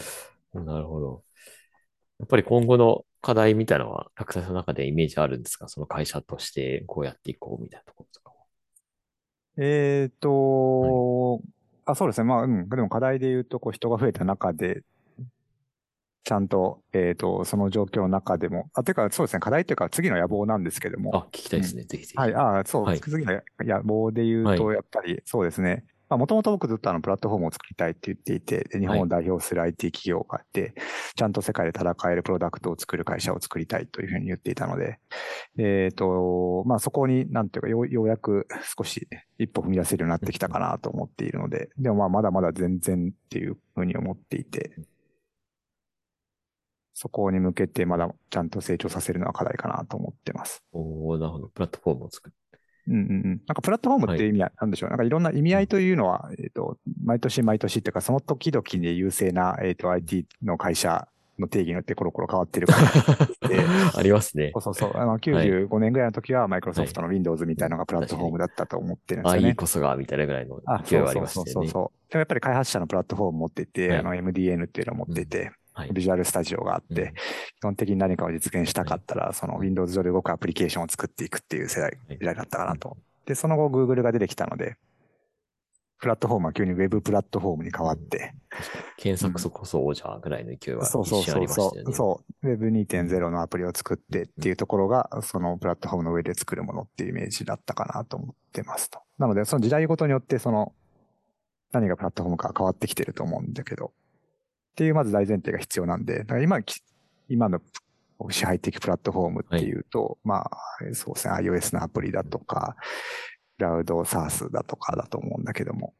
[0.54, 1.24] うん、なるほど。
[2.20, 5.68] やっぱり今後の課題みたいなのは、落札の中でイメージあるんですか？
[5.68, 8.32] その会社としてこうやっていこうみたいなところとか
[9.56, 11.42] えっ、ー、と、はい、
[11.86, 12.24] あ、そうですね。
[12.24, 12.68] まあ、うん。
[12.68, 14.82] でも課題で言うと、こう人が増えた中で、
[16.24, 21.14] ちゃんと、えっ、ー、と、その状況の中でも、あ、てか、そうですね、課題というか、次の野望なんですけども。
[21.14, 22.18] あ、聞きたいですね、うん、ぜひぜひ。
[22.18, 30.72] はい、あ、そう、はい、次の野望で言うと、やっぱり、そうですね、まあ、もともと僕ずっとあの、プラットフォームを作りたいって言っていて、で日本を代表する IT 企業があって、はい、
[31.16, 34.98] ちゃんと世界で戦えるプロダクトを作る会社を作りたいというふうに言っていたので、
[35.58, 39.08] えっ、ー、と、まあ、そこに、なんていうかよ、ようやく少し
[39.38, 44.72] 一歩踏み出せるようになってきたかなと思っているので、でもまあ、まだまだ全然っていうふうに思っていて、
[46.94, 50.62] そこに向けてまだちゃんと成長させるのは課題かなと思ってます。
[50.72, 51.48] おなるほど。
[51.48, 52.34] プラットフォームを作る。
[52.86, 53.24] うんうんうん。
[53.24, 62.88] なんかプラットフォームって意味は、なんでしょう、はい、なんかいろんな意味合いというのは、えっ、ー、と、毎年毎年っていうか、その時々で優勢な、えっ、ー、と、IT の会社の定義によってコロコロ変わってるから
[63.98, 64.50] ありますね。
[64.52, 64.92] そうそうそう。
[64.94, 69.46] あの、95年ぐらいの時は、マイクロソフトの Windows みたいなのがプラットフォームだったと思ってるんですよね。
[69.46, 71.50] あ、いいこそが、みたいなぐらいの勢いはありましたね。
[71.50, 75.50] そうそうそうでもやっぱり開発者のプラットフォーム持っていて、はい、あの、MDN っていうのを持っていて、はい、
[75.92, 77.14] ビジュアルスタジオがあって、うん、基
[77.62, 82.96] 本的に何かを実現したかったら、はい、その Windows 上で動くアプリケーションを作っていくっていう世代、時代だったかなと。
[83.26, 84.76] で、その後 Google が出てきたので、
[86.04, 88.34] プラットフォームは急に Web プラットフォームに変わって。
[88.98, 91.92] 検索そこそ王者ぐらいの勢いはそうそうそうそう。
[91.94, 92.46] そう。
[92.46, 99.00] Web2.0 のアプリを作ってっていうところが、そのプラットフォームの上で作るものっていうイメージだったかなと思ってますと。
[99.18, 100.74] なので、その時代ごとによって、その、
[101.72, 103.92] 何がプラットフォームか変わってきてると思うんだけど、
[104.74, 106.58] っていうまず大前提が必要なんで、だから今、
[107.28, 107.60] 今の
[108.28, 110.50] 支配的プラットフォームっていうと、はい、まあ、
[110.94, 112.74] そうですね、iOS のアプリだとか、
[113.56, 115.94] クラウド SaaS だとかだと思うんだけども、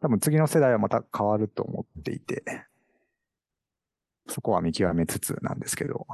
[0.00, 2.42] 多分次の世代はまた変わると思っていて、
[4.26, 6.08] そこは見極めつつなんですけど。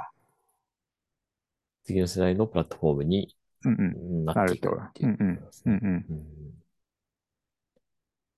[1.84, 6.04] 次の世代のプラットフォームになっていくっていうことですね。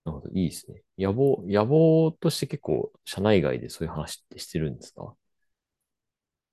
[0.09, 0.83] なるほど、いいですね。
[0.99, 5.15] 野望、野望として結構、社内外でそういう話ってしてるんですか？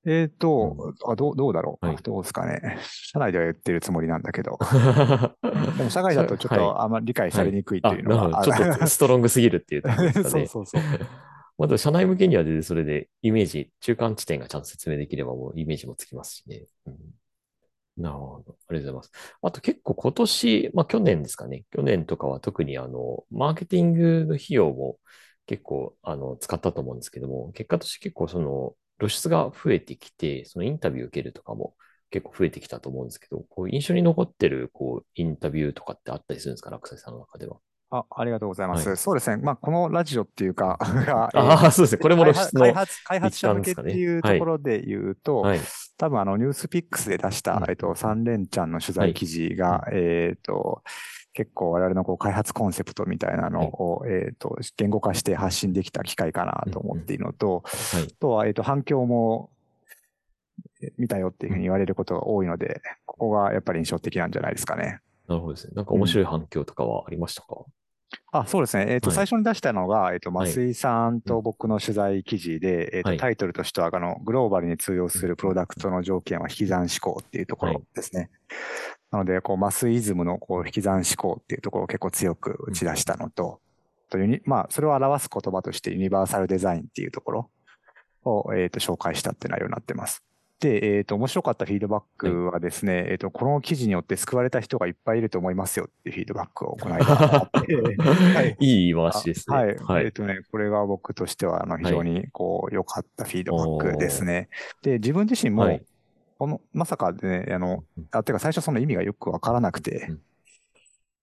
[0.07, 2.77] えっ、ー、と、うん、あどう、どうだろう、はい、どうですかね。
[2.83, 4.59] 社内では言ってるつもりなんだけど。
[5.77, 10.45] でも社外だとちょっとあんまり理解されにくいっていうのは、はい、ちょっとストロングすぎるっていうところですかね。
[10.47, 10.81] そうそうそう。
[11.57, 16.65] まだ社内向けには全然それでイメージ、中間地点がちゃんと説明できればもうイメージもつきますしね。
[16.85, 16.97] うん、
[17.97, 18.55] なるほど。
[18.67, 19.37] ありがとうございます。
[19.41, 21.63] あと結構今年、まあ去年ですかね。
[21.71, 24.97] 去年とかは特にあの、マーケティングの費用も
[25.45, 31.75] 結構あの使ったと思うんですけども、結果として結構その露出が増えてきて、そのインタビュー受けるとかも
[32.11, 37.57] 結構増えてきたと思うんですけど、こう印象に残ってるこうインタビューとかってあったりするんですか、落斎さんの中では。
[37.91, 38.87] あ、ありがとうございます。
[38.87, 39.37] はい、そうですね。
[39.37, 41.99] まあ、このラジオっていうか、 ああ、そうですね。
[41.99, 45.59] これも露出の開発、開発者向けっていうところで言うと、はい、
[45.97, 50.83] 多分あの、ニュースピックスで出した、えっと、3連チャンの取材記事が、はい、えっと、
[51.33, 59.51] 結構我々のこう開発コンセプトみたいなのを、はい、えっ、と、言語化して発信できた機会かなと思っているのと、はい、あとは、えっ、と、反響も
[60.97, 64.99] 見たよっていうふうに言われることが多いので、ここがやっぱり印象的なんじゃないですかね。
[65.27, 65.73] なるほどですね。
[65.75, 67.63] なんか面白い反響とかはありましたか、うん
[68.31, 68.85] あそうですね。
[68.89, 78.21] えっ、ー、と、はい、最初に出したのが、えっ、ー、と、増井さんと僕の取材記事で、はい、えっ、と、タイトルとしては、あの、グローバルに通用するプロダクトの条件は引き算思考っていうところですね。
[78.21, 78.29] はい、
[79.11, 83.59] なので、こう、マスイズムのこう引き算思考っていうところを結構強く打ち出したのと、
[84.09, 87.49] というに、まあ、それを表す言葉としてユニバーサルデザインっていうところ
[88.23, 90.23] を、えっ、ー、と、紹介したって内容になってます。
[90.59, 97.05] で、えっ、ー、と、面白かったフィードバックはですね、はい、えっ、と、この記事によって救われた人がいっぱいいると思いますよっていう フィードバックを行いまし
[97.67, 99.55] て、はい、いい言い回しですね。
[99.55, 99.75] はい。
[99.75, 104.49] はい、えっ、とね、これが僕としては、あの、非常に、こう、良かったフィードバックですね。
[104.81, 105.79] で、自分自身も、
[106.39, 110.09] この、まさかね、あの、あ、てか最初その意味がよくわからなくて、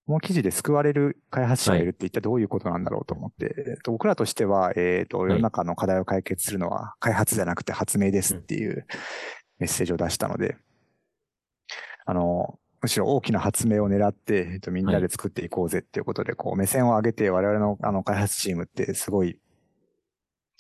[0.07, 8.85] この記事で救われる開発者がいるって一体どういうことなんだろうと思って、えっと、僕らとしては、えっ、と、世の中の課題を解決するのは開発じゃなくて発明ですっていう
[9.59, 10.57] メッセージを出したので、
[12.05, 19.39] あの、むしろ大きな発明を狙って、えっと、みんなで作っていこうぜっていうことで、こう、目線を上げて我々のあの開発チームってすごい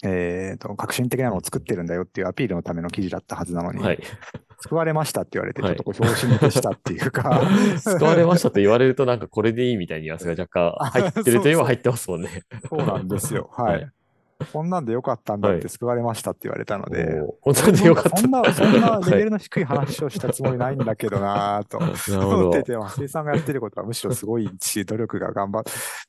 [0.03, 3.99] えっ、と、革新的なのを作ってるんだよっていうアピールのための記事だったはずなのに、はい。
[4.61, 7.43] 救われましたって言われて、ちはいょっとこう、表紙に消したっていうか、
[7.79, 12.43] 救われましたと言われるとなんかこれでいいみたいなニュアンスが若干入ってるといえば入ってますもんね。
[12.69, 13.51] そうなんですよ。
[13.53, 13.85] ははいい。
[14.45, 18.17] こんなんでよかったんだっはいて救われましたって言われたので、おー本当によかった。
[18.17, 21.79] そんな、そんなレベルはの低い話をしたつもりないんだけどなぁと
[22.17, 22.63] 思って。
[22.63, 25.63] て、松井さんがやってることはむしろすごいし、努力が頑張っ、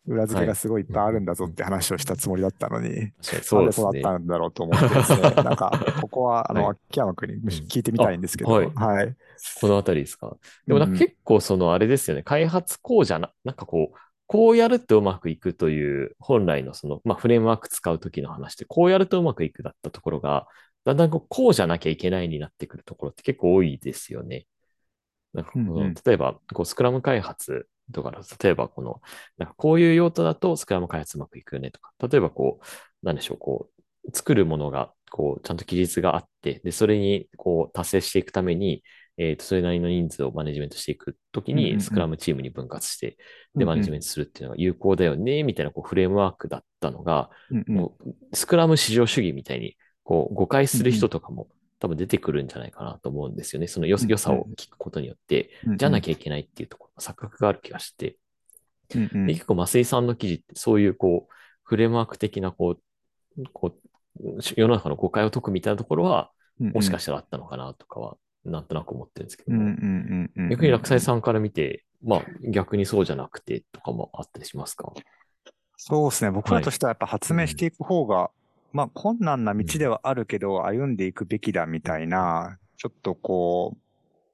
[0.08, 4.02] 裏付けがすごいいっぱいあるんだぞって話をしたつもりだったのに、そうですねんでそうだっ。
[4.02, 9.16] たんだろうと思ってですね、 なんか、ここは、あの、はい秋山君にむし聞いてみたいんですけど、あはいはい。
[9.60, 10.36] このあたりですか？
[10.68, 13.98] でもなんか結構そのあれですよね、開発こうじゃな、なんかこう、
[14.34, 20.48] こうやるとうまくいくという本来のその、まあフレームワーク使うときの話で、こうやるとうまくいくだったところが、
[20.86, 24.48] だんだんこうこうじゃなきゃいけないになってくるところって結構多いですよね。
[25.34, 29.02] なんかこのうんうん例えば、こうスクラム開発とかの、例えばこの、
[29.38, 33.70] なんかこういう用途だとスクラム開発うまくいくよねとか、例えばこう、なんでしょう、こ
[34.06, 38.84] う、作るものが、こう、ちゃんと記述があって、で、それに、こう、達成していくために、
[39.18, 43.18] えっ、と、それなりの人数をマネジメントしていくときに、スクラムチームに分割して、
[43.56, 47.56] で、マネジメントするっていうのが有効だよね、みたいな、こう、フレームワークだったのが、う
[48.34, 51.48] スクラム至上主義みたいに、こう、誤解する人とかも、
[51.80, 53.68] 多分出てくるんじゃないかなと思うんですよね。
[53.68, 58.18] その良さを聞くことによって、じゃなきゃいけないっていうところの錯覚がある気がして、
[58.90, 62.78] で結構、増井さんの記事って、そういう、こう、フレームワーク的な、こ
[63.38, 63.76] う、こ
[64.20, 69.52] う、世の中の誤解を解くみたいなところは、もしかしたらあったのかなとかは、なんとなく思ってるんですけど
[70.50, 74.92] 逆に落斎さんから見て、まあ、逆にそうじゃなくてとかもあったりしますか？
[75.78, 76.32] そうですね。
[76.32, 78.32] 僕らとしてはやっぱ発明していく方が、
[78.72, 83.80] まあ困難な道ではあるけど、歩んでいくべきだみたいな、ちょっとこう、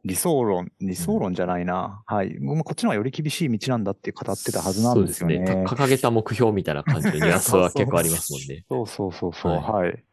[0.05, 2.03] 理想論、理想論じゃないな。
[2.05, 2.39] はい。
[2.39, 5.37] もうこっちの方がより厳しい道なんだって語ってたはずなんですよね。
[5.37, 5.65] そうですね。
[5.65, 8.63] た掲げた目標みたいな感じのニュアンスは結構ありますもんね。
[8.69, 10.03] そうそうそうそう、ははい。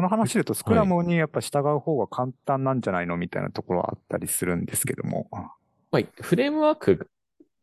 [0.00, 5.28] その話で言うと、スクラムにやっぱ従う方が簡単なんじゃないのみたいなところはあったりするんですけども。
[5.30, 7.06] まあ、フレームワーク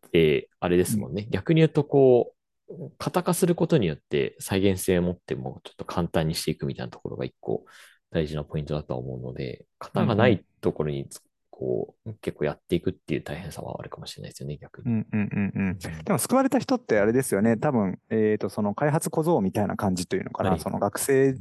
[0.08, 1.28] って、あれですもんね。
[1.32, 2.36] 逆に言うと、こ
[2.70, 7.66] う、型化することによって再現性を持ってもちょっと簡単にしていくみたいなところが一個
[8.12, 11.20] 大事なポイントだとは思うので、型がないところにつ
[11.58, 14.92] こう、結構やっていくっていう大変さはあるかもしれないですよね、逆に。
[14.92, 15.78] うんうんうんうん。
[15.80, 17.58] でも救われた人ってあれですよね。
[17.58, 20.52] 多分、えっ、と、その開発小僧みたいな感じというのかな。
[20.52, 21.36] はいその学生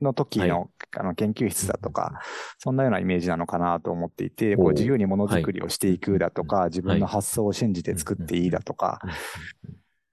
[0.00, 0.66] の時の,、は
[0.98, 2.20] あの研究室だとか、
[2.58, 9.00] そんなようなイメージなのかなと思っていて、こう自由にものづくりをしていくだとか、自分の発想を信じて作っていいだとか、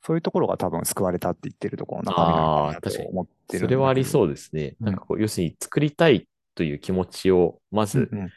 [0.04, 3.60] そういうところが多分救われたって言ってるところの中身なのかなと思ってる。
[3.60, 4.76] それはありそうですね。
[4.80, 8.30] うんなんかこう、要するに作りたいという気持ちをまずうんうん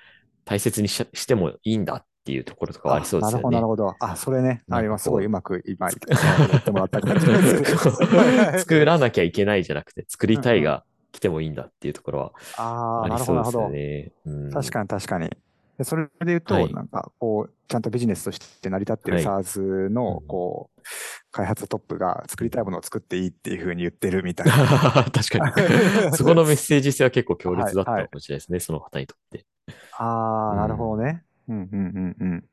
[0.50, 3.50] 大切にししてもいいんだっていうところとかはありそうですよね。
[3.50, 4.12] なるほど、なるほど。
[4.12, 4.64] あ、それね。
[4.68, 7.86] あ、なんかこう今すごいうまく、今言ってもらった感じです。
[8.66, 10.82] 作らなきゃいけないじゃなくて、作りたいが
[11.12, 12.62] 来てもいいんだっていうところはあ
[13.02, 14.28] あ、あなるほど、りそうです。
[14.28, 14.34] ね。
[14.34, 15.30] うん確かに確かに。
[15.78, 20.80] でそれで言うと、はいなんか、こう、ちゃんとビジネスとして成り立ってるはい SARS のう、んこう、
[21.30, 24.52] 開発トップが作りたいものを作っていいっていうふうに言ってるみたいな。
[25.14, 25.60] 確か
[26.08, 26.16] に。
[26.16, 29.46] そこのメッセージ性は結構強烈だったはいかもしれないですね、その方にとって。
[29.92, 31.22] ああ、うんなるほどね。
[31.48, 32.44] うんうんうんうん。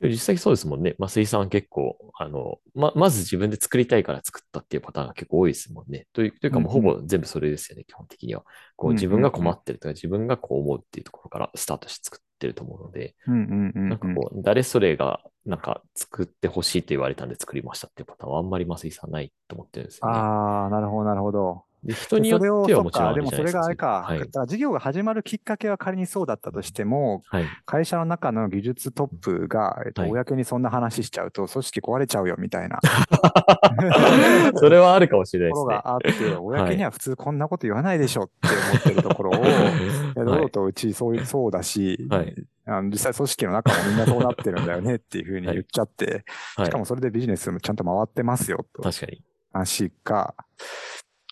[0.00, 0.94] で実際そうですもんね。
[0.98, 6.06] 増井さん結構、あの、ま、まず自分で作りたいから作ったっていうパターンが結構多いですもんね。
[6.12, 8.44] というというかもうほぼ全部それですよね、基本的には。
[8.76, 13.88] こううん自分が困ってるとか、自分がこう思うっていうところからスタートして作ってると思うので、うんうんうんうん。
[13.88, 20.16] なんかこう、誰それがなんか作ってほしいと言われたんで作りましたっていうパターンはあんまり増井さんないと思ってるんですよね。
[20.16, 21.64] ああ、なるほど、なるほど。
[21.88, 23.14] で人によってはもちろんですか。
[23.14, 24.18] でもそれがあれか、はい。
[24.18, 27.44] だから事業が始まるきっかけは仮にそうだったとしても、はい。
[27.64, 30.10] 会社の中の技術トップが、えっと、はい。
[30.10, 32.78] 公にそんな話しちゃうと、組織壊れちゃうよみたいな。
[34.56, 35.62] それはあるかもしれないですね。
[35.62, 42.34] ところがあって、公には普通こんなこと言わないでしょって思ってるところを、え堂々とうちそうそうだし、はい。
[42.66, 46.66] あの実際組織の中もみんなそうなってるんだよねっていうふうに言っちゃって、はい。
[46.66, 48.82] しかもそれでビジネスもちゃんと回ってますよと。
[48.82, 49.22] 確かに。
[49.52, 50.34] 話が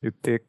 [0.07, 0.45] 言って、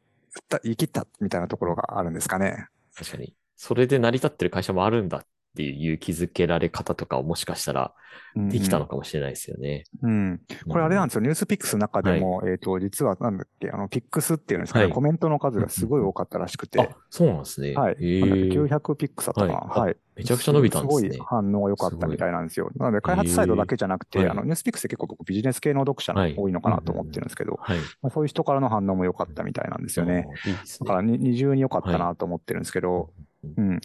[0.62, 2.68] 言い切ったみたいなところがあるんですかね。
[2.94, 3.34] 確かに。
[3.56, 7.92] それで成り立ってる会社もあるんだっていう気づけられ方とかをもしかしたら
[8.36, 9.84] できたのかもしれないですよね。
[10.02, 10.40] うん。
[10.68, 11.20] これあれなんでですよ。
[11.22, 17.74] NewsPicks の中でも、えっ、と、実はなんだっけ、あの、 Picks っていうんですかね、はいコメントの数がすごい多かったらしくて、あ、そうなんですね。
[17.74, 17.96] はい。
[18.00, 19.52] へなんだっけー900 Picks だったかな。
[19.54, 19.96] はいあはい。
[20.16, 22.70] めちゃくちゃ伸びたんですねすごい反応が良かったみたいなんですよ。
[22.76, 27.78] なので、開発サイドだけじゃなくて、あの、ニュースピックスって結構僕ビジネス系の読者のはい多いのかなと思ってるんですけど、はい。
[28.02, 30.26] まあ、そういう人からの反応も良かったみたいなんですよね。
[30.44, 30.58] いいね。
[30.80, 33.10] だからに二重に良かったなと思ってるんですけど、
[33.56, 33.80] うん。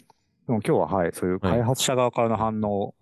[0.46, 2.94] でも今日ははい、そういう開発者側からの反応、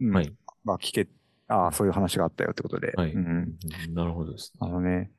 [0.00, 0.32] うんはい。
[0.64, 1.08] まあ聞け、
[1.48, 2.92] ああ、そういう話があったよってことで。
[2.96, 3.56] はいうん。
[3.94, 4.58] なるほどですね。
[4.60, 5.10] あのね、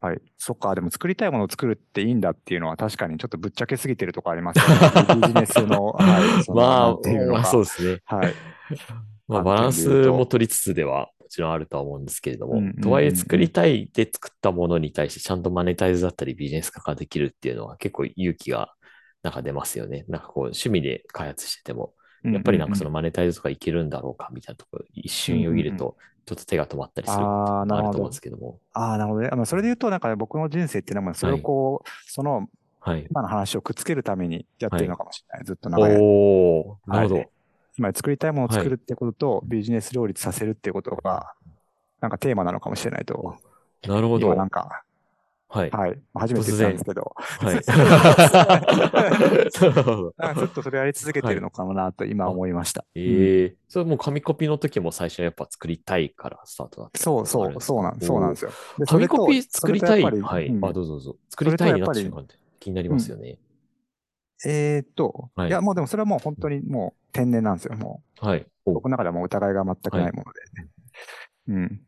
[0.00, 0.20] はい。
[0.36, 4.76] そっか、でも作りたいものを作るっていいんだっていうのは確かにちょっとぶっちゃけすぎてるとこありますよね。
[5.20, 6.50] ビジネスの、はい。
[6.52, 6.96] まあ、
[7.30, 8.00] まあかそうですね。
[8.04, 8.34] はい。
[9.28, 18.74] まあ、観バランスも取りつつではもちろんあるとは思うんですけれどもとはいえ作りたいで作ったものに対してちゃんとマネタイズだったりビジネス化ができるっていうのは結構勇気が
[19.22, 20.04] なんか出ますよね。
[20.08, 21.92] なんかこう趣味で開発してても、
[22.24, 25.96] やっぱりなんかそのマネタイズとかいけるんだろうかみたいなところ一瞬よぎると
[26.28, 28.58] ちょっと手が止まったりするあると思うんですけども。
[28.74, 29.30] ああ、なるほどね。
[29.32, 32.48] あの、それで言うと、なんか僕の人生っていうのは、それをこう、その、
[32.80, 33.06] はい。
[33.10, 35.46] 今の話をくっつけるためにやってるのかもしれない。
[35.46, 36.02] ずっと長い間。
[36.02, 37.24] おー、なるほど。
[37.72, 41.32] つまり作りたいものを作るってことと、ビジネス両立させるっていうことが、
[42.02, 43.36] なんかテーマなのかもしれないと。
[43.86, 44.26] なるほど。
[44.26, 44.82] 今なんか、
[45.50, 45.70] はい。
[45.70, 45.98] はい。
[46.14, 47.54] 初めて言ったんですけど、はい。
[50.38, 52.84] ずっとそれやり続けてるのかもなと今思いました。
[52.94, 57.00] ええそれもう紙コピの時も最初はやっぱ作りたいからスタートだった。
[57.00, 58.50] そうそう、そうなん、そうなんですよ。
[58.78, 60.02] で紙コピ作りたい？
[60.02, 60.54] はい。
[60.62, 61.16] あ、どうぞどうぞ。
[61.30, 63.38] 作りたいなって瞬間って気になりますよね。
[64.46, 67.74] えーっと、はいいや、もうでもそれはもう本当にもう天然なんですよ。
[67.76, 68.46] もはい。
[68.64, 70.40] 僕の中ではもう疑いが全くないもので。
[71.48, 71.80] うん。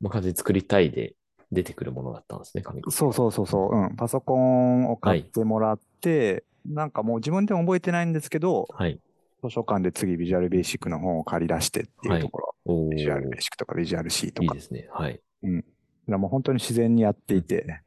[0.00, 1.14] まあ、完全に作りたいで
[1.52, 2.96] 出てくるものだったんですね、紙コピ。
[2.96, 3.96] そうそうそうそう、うん。
[3.96, 8.98] パソコンを買ってもらって、なんかもう自分でも覚えてないんですけど、はい。
[9.42, 14.88] 図書館で次ビジュアルベーシックの本を借り出してっていうところ、おービジュアルベーシックとかビジュアル C とかいいで、すね。
[14.92, 15.20] はい。
[15.42, 15.62] だか
[16.06, 17.82] らもう本当に自然にやっていて、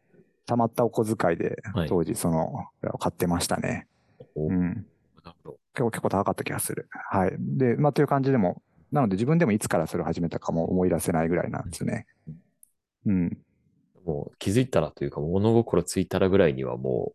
[0.45, 2.65] たまったお小遣いではい当時その、
[2.99, 3.87] 買ってましたね。
[4.35, 4.85] おうん。
[5.23, 5.57] なるほど。
[5.73, 6.87] 結構結構高かった気がする。
[7.09, 7.35] はい。
[7.39, 8.61] で、まあという感じでも、
[8.91, 12.05] なので自分でもいつからそれを始めたかも思い出せないぐらいなんですね。
[13.05, 13.37] うん。
[14.05, 17.13] もう気づいたらというか、物心ついたらぐらいにはも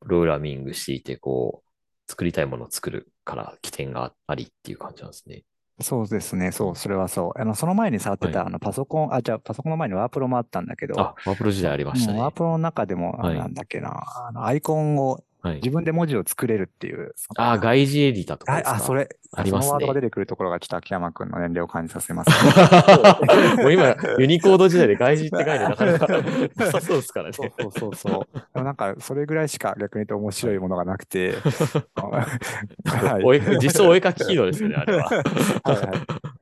[0.00, 1.70] う、プログラミングしていて、こう、
[2.10, 5.44] 作りたいものを作るから起点がありっていう感じなんですね。
[5.80, 6.52] そうですね。
[6.52, 7.40] そう、それはそう。
[7.40, 12.18] あの、その前に触ってた、はいあの、パソコン、あ、じゃあ、パソコンの前にワープロもあったんだけど、あ、ワープロ時代ありましたね。
[12.18, 15.70] うんワープロの中でも、はいなんだっけな、あの、アイコンをはい自。
[15.70, 17.14] 分で文字を作れるっていう。
[17.36, 18.76] あ、外事エディターとかあですか？
[18.76, 22.30] あ、それ、ありますねそのワードが出てくるところがちょっと秋山くんの年齢を感じさせます、
[23.62, 27.32] もう今、ユニコード時代で外事って概念なかなかな さそうですからね。
[27.32, 31.34] そうそうそうなんか、それぐらいしか逆に言うと面白いものがなくて、
[31.96, 33.58] はい。
[33.58, 35.04] 実装お絵描き機能ですよね、あれは。
[35.04, 35.94] はいは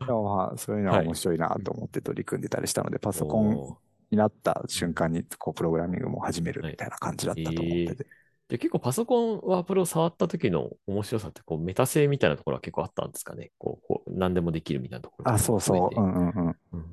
[0.03, 0.07] い。
[0.07, 3.76] でもまあ、そういうのは面白いなと思って取り組んでたりしたので、パソコン
[4.11, 8.07] になった瞬間に、こう、プログラミングも始めるみたいな感じだったと思ってて。
[8.51, 13.53] で結構パソコンワープロを触った時の面白さって、こう、メタ性みたいなところは結構あったんですかね。
[13.59, 15.30] こう、こう何でもできるみたいなところ。
[15.30, 16.01] あ、そうそう。
[16.01, 16.51] うんうんうん。
[16.51, 16.84] っうん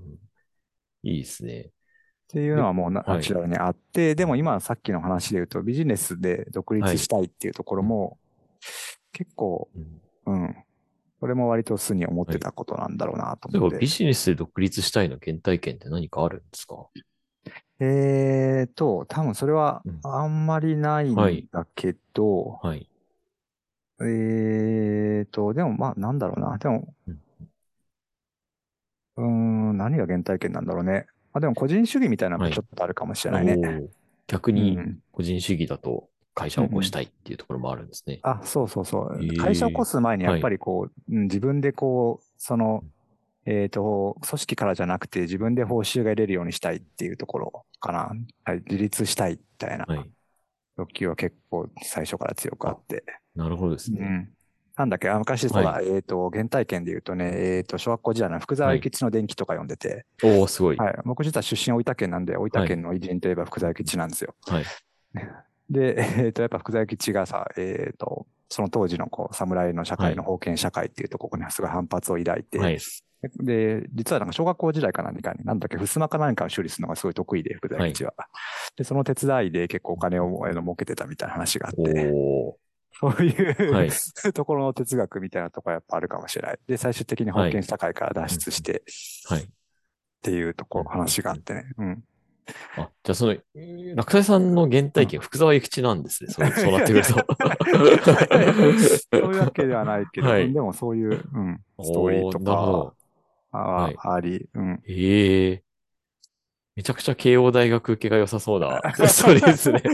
[1.03, 1.71] いいですね。
[2.27, 8.19] ていうのはもうナチュラルにあって、でも今さっきの話で言うと、ビジネスで独立したいっていうところも、
[9.13, 9.69] 結構、
[10.25, 10.55] うんうん。
[11.19, 13.75] これも割と素に思ってたことなんだろうなと思って。
[13.75, 16.75] 例えばビジネスで独立したいの原体験って何かあるんですか？
[17.79, 22.87] えーと、多分それはうんあんまりないんだけど、はい。
[23.99, 26.57] えーと、でもまあなんだろうな。
[26.57, 27.19] でも、うん
[29.17, 31.07] うーん、何が原体験なんだろうね。
[31.33, 33.55] まあでも個人主義みたいなのもちょっとあるかもしれないね。
[33.55, 33.87] おー
[34.27, 38.19] 逆うにん個人主義だと会社を起こしたいっていうところもあるんですね。
[38.23, 39.37] あ、そうそうそうへー。
[39.37, 42.83] 会社を起こす前にやっぱりこう、うん自分でこう、その、
[43.49, 48.11] えっと、組織からじゃなくて自分で報酬が得れるようにしたいっていうところかな。
[48.43, 50.09] はい、自立したいみたいなはい。
[50.77, 53.03] 欲求は結構最初から強くあって。
[53.35, 53.99] なるほどですね。
[54.01, 54.29] うん。
[54.75, 60.77] なんだっけ、あ昔そうだ、はえっと、原体験で言うとね、えっと、小学校時代の福沢諭吉の伝記とか読んでて、おおすごい。
[60.77, 64.35] はい、僕実は出身大分県なんで、大分県の偉人といえば福沢諭吉なんですよ。
[64.45, 64.65] はい。
[65.69, 65.95] で、
[66.25, 72.77] えっ、と、やっぱ福沢諭吉がさ、えっ、と、その当時のこう、侍の社会の封建社会っていうところにすごい反発を抱いて、はい。
[73.39, 78.13] で、実はなんか小学校時代か何かに、なんだっけ、襖か何かを修理するのがすごい得意で、福沢諭吉は。
[78.75, 82.11] で、その手伝いで結構お金を儲けてたみたいな話があって、
[82.99, 83.89] そういう、はい
[84.33, 86.59] ところの哲学みたいなところはやっぱあるかもしれない。
[86.67, 88.83] で、最終的に封建社会から脱出して、
[89.25, 89.41] はい。
[89.41, 89.45] っ
[90.21, 91.65] ていうところ、話があってね。
[91.77, 92.03] うん。
[92.77, 96.31] あ、じゃあその、えー落斎さんの原体験、福沢諭吉なんですね。
[96.31, 97.07] そう そうなってくると。
[97.07, 97.15] そ
[99.29, 102.93] ういうわけではないけど、はいでもそういう、うん、ストーリーとか、
[103.51, 104.83] はいああり、うん。
[104.87, 105.63] ええ
[106.77, 109.79] めちゃくちゃ慶応大学受けが良さそうなストーリーですね。
[109.79, 109.91] 福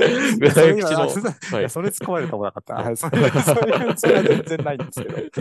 [0.52, 1.10] 沢諭吉の。
[1.40, 2.74] それそれ突っ込まれると思わなかった。
[2.84, 3.30] はい、そういう、
[3.98, 5.16] それは全然ないんですけど。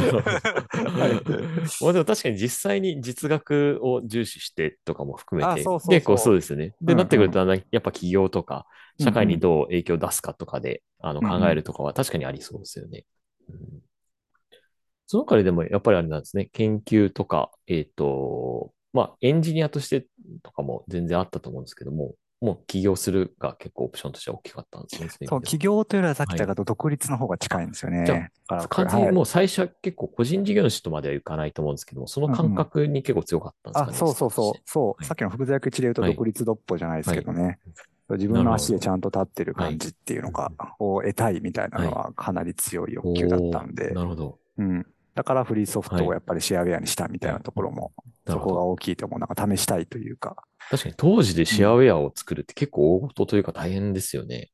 [1.93, 6.77] でも確かに実際に実学を重視してとかも含めて、あそうそうそう結構そうですよね。
[6.81, 7.49] で、うんうんなってくると、やっ
[7.81, 8.67] ぱ企業とか、
[9.01, 13.05] 社会にうどう影響を出すかとかで、あの考えるとかは確かにありそうですよね。
[13.49, 13.57] うん
[15.13, 20.07] その中ででもやっぱりあれなんですね、研究とか、えっ、と、まあエンジニアとして
[20.43, 25.09] とかも全然あったと思うんですけども、もう起業するが結構オプションとしては大きかったんですね。
[25.29, 28.05] そう、起業というよりはさっき言ったかと独立の方が近いんですよね。
[28.07, 33.93] じゃあ、完全にもう最初は結構個人事業主とまではいかないと思うんですけども、その感覚に結構強かったんですかね。
[33.95, 34.61] あ、そうそうそう。
[34.65, 37.59] そう、はいさっきの福沢口で言うと独立独歩じゃないですけどね。
[38.09, 44.39] 自分の足でちゃんと立ってる感じっていうのが、を得たいみたいなのはかなり強い欲求だったんでなるほど。
[44.59, 44.87] うん。
[45.15, 47.93] だからフリーソフトをやっぱりシェアウェアにしたみたいなところも、
[48.27, 48.63] そこが。
[48.63, 49.19] 大きいと思う。
[49.21, 50.37] なんか試したいというか。
[50.71, 54.51] 確かに当時でシェアウェアを作るって結構大事というか大変ですよね。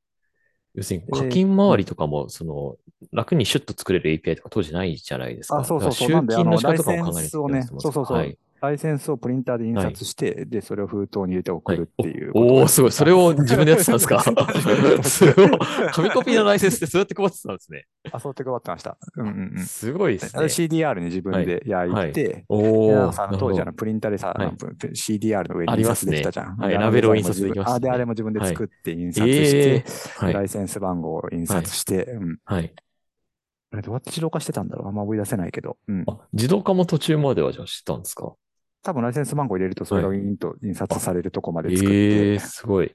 [0.75, 2.77] 要するに課金周りとかも、その、
[3.13, 5.59] 楽にシュッと作れる API とか当時ないじゃないですか。
[5.59, 8.39] あそうそうそう集金の仕方とかも考えないとそうそうそうはい。
[8.61, 12.33] ライセンスをプリンターで印刷して、で、それを封筒に入れて送るっていう。
[12.35, 12.93] おおーすごい。
[12.93, 14.21] それを自分でやってたんですか？
[15.05, 15.51] す ごい。
[15.93, 17.85] 紙コピーのライセンスってそうやって配ってたんですね。
[18.13, 18.99] あ、そうやって配ってました。
[19.17, 19.65] うんうんうん。
[19.65, 20.43] すごいですね。
[20.45, 24.49] CDR に自分で焼いて、おでおさあの当時のプリンターでさ、はい
[24.95, 26.57] CDR の上に印刷できたじゃん。
[26.57, 30.35] はいでラベルを印刷できましたねあ、で、あれも自分で作って印刷して、えーはい。
[30.35, 32.39] ライセンス番号を印刷して、うん。
[32.45, 32.73] はい。
[33.71, 34.89] あれどうやって自動化してたんだろう？
[34.89, 35.77] あんま思い出せないけど。
[35.89, 36.05] うん。
[36.07, 38.33] あ、自動化も途中まではじゃあ知ったんですか？
[38.89, 42.91] 多分ライセンス番号入れるとそれがインと印刷されるとこまで作って、ええー、すごい。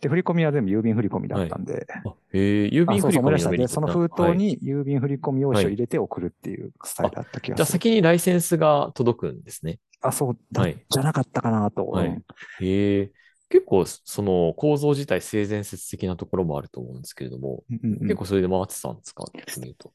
[0.00, 3.18] で、振り込みは全部郵便振り込みだったんで、あ、えー、郵便振り。
[3.18, 7.78] 込みのメリットその封筒はいに郵便振り込み用紙を入れて送るっていうスタイルだった気がじゃあする。
[7.78, 9.78] 先にライセンスが届くんですね。
[10.00, 11.86] あ、そうだ、はいじゃなかったかなと。
[11.86, 12.20] はい
[12.60, 13.12] え。
[13.54, 19.24] 結構、その構造自体性善説的なところもあると思うんですけれども、うんうんうん結構それで回ってたんですか。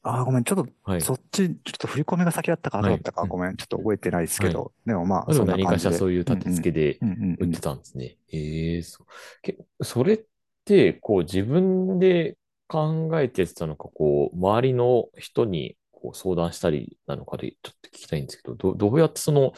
[0.02, 0.44] あー、ごめん。
[0.44, 1.00] ちょっと、はい。
[1.02, 3.56] そっち、ちょっと振り込みが先だったか、後だったか、はいごめん。
[3.56, 5.92] ちょっと覚えてないですけど、でもまあ、でもそんな何かしら。
[5.92, 8.16] そういう立て付けでうんうんうん売ってたんですね。
[8.32, 9.06] ええそう。
[9.42, 10.24] けそれっ
[10.64, 19.52] て、こう自分で考えてたのか、こう、周りの人にこう相談したりなのかで、ちょっと聞きたいんですけど、どどうやってその、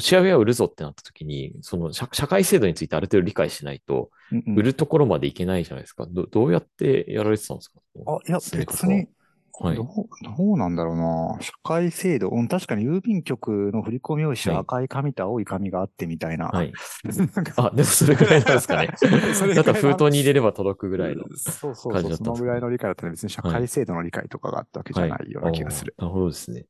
[0.00, 6.06] シェアウェアを売るぞってなった時に、その社社会制度についてある程度理解しないと、うんうん売るところまでいけないじゃないですか。
[6.10, 7.78] どどうやってやられてたんですか？
[8.06, 8.94] あ、いや、別に、
[9.58, 9.86] はいどう、
[10.36, 11.38] どうなんだろうな。
[11.40, 12.28] 社会制度。
[12.28, 16.48] うん、確かに郵便局の振り込み用紙は赤い紙と青い紙があってみたいな。
[16.48, 16.72] はい。
[17.04, 18.90] なんかあ、でもそれぐらいなんですかね。
[19.32, 21.22] それだったらぐらい封筒に入れれば届くぐらいの。
[21.22, 21.92] そうそうそう。
[21.94, 25.94] 感じだったんですかねそのぐらいの理解だったら別に社会制度の理解とかがあったわけじゃないような気がする。
[25.96, 26.66] あーなるほどですね。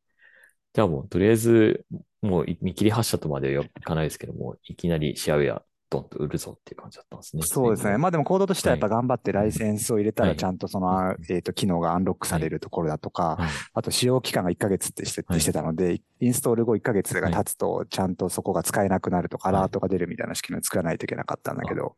[0.77, 1.87] じゃあもう、とりあえず、
[2.21, 7.43] もう見切り発車とまではいかないですけども、いきなりシェアウェア、ドンと売るぞっていう感じだったんですね。
[7.45, 7.97] そうですね。
[7.97, 10.33] まあでもコードとしてはやっぱ頑張ってライセンスを入れたはい。
[10.33, 13.51] らちゃんとその、えっと、機能がアンロックされるところだとか、はい。
[13.73, 15.39] あと使用期間が1ヶ月って設はい。
[15.39, 19.63] 定してたので、インストール後1ヶ月が経つとちゃんとそこが使えなくなるとか、アはい。
[19.63, 21.95] ラートが出るみたいな仕組みを作らないといけなかったんだけど、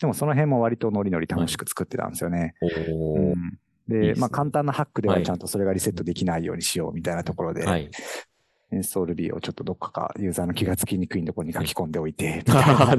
[0.00, 2.54] でもその辺も割とノリノリ楽しく作ってたんですよね。
[2.60, 2.68] うん。
[2.68, 3.34] いい
[3.90, 5.24] で、まあ簡単なハックでははい。
[5.24, 7.90] ちゃんとそれがリセットできないようにしようみたいなところで、はい。
[8.72, 12.94] インストール日をちょっとどっかかユーザーの気がつきにくいところに書き込んでおいて、 あ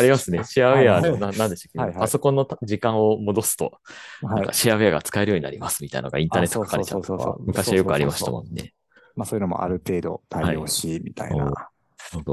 [0.00, 0.42] りますね。
[0.44, 1.20] シェアウェアの、はい。
[1.20, 1.88] ななんでしたっけ、はい。
[1.90, 3.78] はいパソコンのた時間を戻すと、
[4.22, 8.72] はないんかシェアウェアが使えるようになりますみたいなのがインターネット書かれちゃうとか昔はよくありましたもんね。
[9.14, 11.68] まあそういうのもある程度対応し、みたいおな。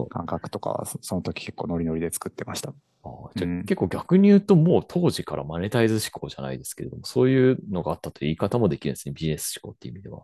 [0.09, 2.73] 感覚とかはそその時結構ノリノリで作ってました。
[3.03, 9.13] あーじゃ結構逆に言うと、もう当時からマネタイズ思考じゃないですけれども、そういうのがあったという言い方もできるんですね。
[9.13, 10.23] ビジネス思考っていう意味では。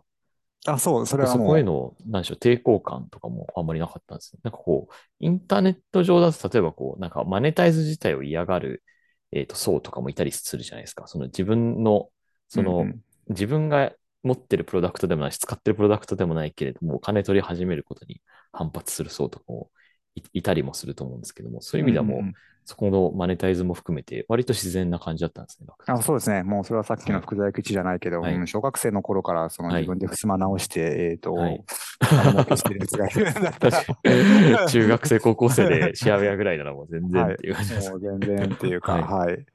[0.66, 4.40] あ、そう、それはそこへの、なんでしょう、抵抗感とかもあんまりなかったんですよ。
[4.42, 8.82] なんかこう、インターネット上だと、例えばこう、なんかマネタイズ自体を嫌がる、
[9.32, 11.06] えっ、と、層とかもいたりするじゃないですか。
[11.06, 12.10] その自分の、
[12.48, 13.92] その、うんうん自分が
[14.22, 18.20] 持ってるプロダクトでもないし、使ってるプロダクトでもないけれども、お金取り始めることに
[18.52, 19.70] 反発する層とかも
[20.14, 22.32] いいたりもすると思うんですけども、そういう意味ではもう、んん
[22.64, 25.66] そこのマネタイズも含めて、割と自然な感じだったんですね。
[25.86, 26.44] あそうですね。
[26.44, 31.64] もうそれはさっきの福沢諭吉じゃないけど、はいうん小学生の頃からそのはい自分で襖直して、えっ、と、はい
[32.00, 33.98] 金儲けしてるやつがいるんだったら確か
[34.62, 34.68] に。
[34.68, 37.90] 中学生、高校生でシェアウェアぐらいならもう全然っていう感じです。
[37.90, 39.46] もう全然っていうか、はいはい、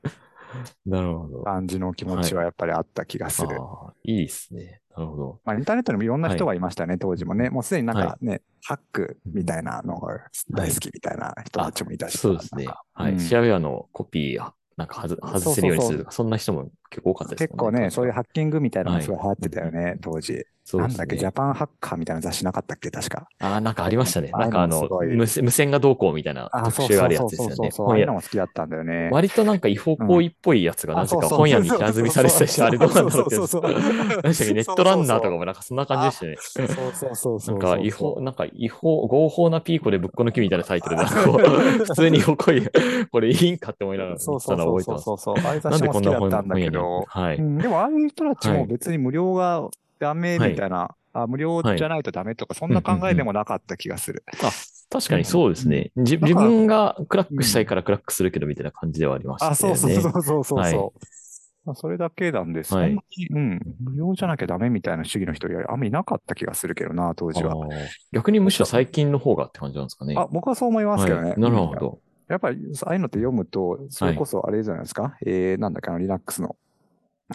[0.86, 1.44] なるほど。
[1.44, 3.50] 感じの気持ちはやっぱりあった気がする。
[3.60, 4.82] ああ、いいですね。
[4.96, 5.42] なるほど。
[5.46, 7.50] まあ、インターネットにもいろんな人がいましたね、当時もね。
[7.50, 10.20] もうすでになんかね、ハックみたいなのが
[10.50, 12.68] 大好きみたいな人たちもいたし、そうですね。
[12.94, 13.14] はい。
[13.14, 20.46] うんシェアウェアのコピー、なんか外外せるようにするとか、そんな人も結構多かったです結構ね、そういうハッキングみたいなのがすごいは流行ってたよね、当時。
[20.70, 21.32] そうですなんだっけ、ジねャ。
[21.32, 23.30] パンハッカーみたいな雑誌なかったっけ、確か。
[23.40, 24.32] ああ、なんかありましたね。
[24.34, 27.56] あなんかあの無線、がどうこうみたいなあ、特集があるやつですよね。
[27.56, 28.06] そうそう。
[28.06, 29.10] のも好きだったんだよね。
[29.14, 33.48] 割となんか違法行為っぽいやつがなぜか本屋に平積みされてたりして、あれどうなんだろうってやつ。
[33.48, 36.68] そうそうそう何でしたっけネットランナーとかもなんかそんな感じでしたね。
[36.68, 41.06] そうそうそうそなうんか違法、なんか違法、合法なピーコでぶっこ抜きみたいなタイトルで、
[41.86, 42.62] 普通にこい、
[43.10, 46.66] これいいんかって思いながら見そうそうそうなんでこんな本きだったんだ本屋に？
[46.66, 47.38] けど、はい。
[47.38, 49.70] うん、でもああいう人たちはいも別に無料が
[50.00, 54.24] ダメみたいな、あ無料じゃないとダメとか、そんな考えでもなかった気がする。
[54.44, 54.52] あ、
[54.90, 55.92] 確かにそうですね。
[55.96, 59.52] 自自分がクラックしたいからクラックするけどみたいな感じではありましたね。
[59.52, 61.00] あ、そうそうそうそうそうはいそう。
[61.66, 67.54] まあそれだけなんで、そんなに、うん、無料じゃなきゃダメみたいな主義の人いやあんまりいなかった気がするけどな、当時は。
[68.14, 70.16] 逆にむしろ最近の方がって感じなんですかね。
[70.18, 71.32] あ、僕はそう思いますけどね。
[71.32, 72.00] はい、なるほど。
[72.30, 76.56] やっぱり、ああいうのって読むと、それこそあれじゃないですか、えー、なんだっけ、あの、リナックスの。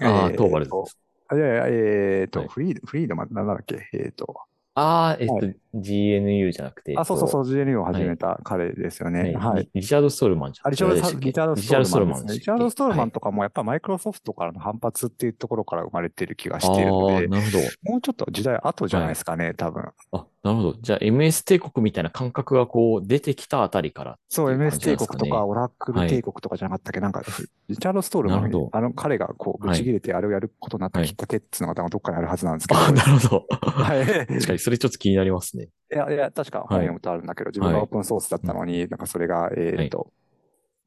[0.00, 0.98] ああ、えートーバルです。
[1.32, 2.48] あいやいや、えーと、はい。
[2.48, 4.40] フリード、フリードマン、なんだっけ、えーと、
[4.74, 6.94] ああ、えっと、は GNU じゃなくて。
[6.98, 7.44] あ、そうそうそう、う。
[7.44, 9.32] GNU を始めた彼ですよね。
[9.34, 9.68] ははいい。
[9.74, 12.26] リチャード・ストールマンじゃあ、リチャードスリチャードストールマン。
[12.26, 17.58] リチャードストールマンととかもやっぱマイクロソフトからの反発っていうところから生まれてる気がしているので、なるほど。
[17.92, 19.92] もうちょっと時代後じゃないですかね、多分。
[20.12, 20.74] あ、なるほど。
[20.80, 24.18] じゃあ MS 帝国みたいな感覚がこう出てきたあたりから。
[24.28, 27.22] そう、MS 帝国とか、オラクル帝国とかじゃなかったっけ、なんか、
[27.68, 32.80] リチャード・ストールマンあの、彼がこう、ぶち切れてあれをやることになったはいきっかけっていうのが多分どっかにあるはずなんですけど。
[32.80, 33.46] あ、なるほど。
[33.60, 34.06] はい。
[34.06, 35.61] 確かにそれちょっと気になりますね。
[35.64, 40.12] いや、いや、確か本読むとあるんだけど、自分がオープンソースだったのに、なんかそれが、えっと、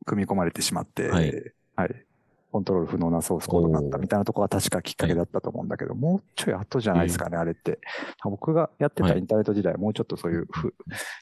[0.05, 1.32] 組み込まれてしまって、はい。
[1.76, 2.05] はい。
[2.51, 7.80] コントロール不能なソースコードになったみたいなところが確かきっかけだったと思うんだけど、もうちょい後じゃないですかね、あれって。
[8.23, 10.73] 僕がやってたインターネット時代はもうちょっとそういうふ、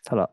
[0.03, 0.29] ただ、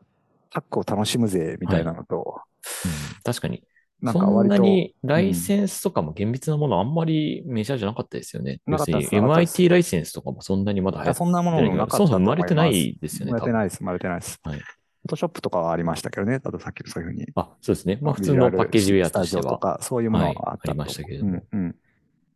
[0.51, 2.41] ハックを楽しむぜ、みたいなのと、
[2.85, 2.91] うん。
[3.23, 3.63] 確かに。
[4.01, 8.59] なんかそん割と、なにライセンスとかも厳密なものあんまりメジャーじゃなかったですよね。
[8.67, 13.31] 要するに MIT ライセンスとかもそんなにまだ流行っていやそんなものもなかったそもそも生まれてないですよね。
[13.31, 14.39] 生まれてないです、生まれてないです。
[14.43, 14.59] はい
[15.01, 17.25] フォトショップとかはありましたけどね、あとさっきのそういうふうに。
[17.33, 17.97] あ、そうですね。
[18.03, 19.43] まあ普通のパッケージウェアとしては。
[19.43, 21.75] とか、そういうものはいがあったと、ありましたけれどもうん、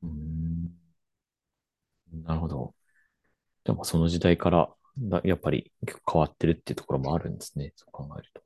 [0.01, 0.69] うん。
[2.23, 2.73] なるほど。
[3.65, 7.73] でもその時代からだやっぱり結構変わってるっていうところもあるんですね。
[7.75, 8.41] そう考えると。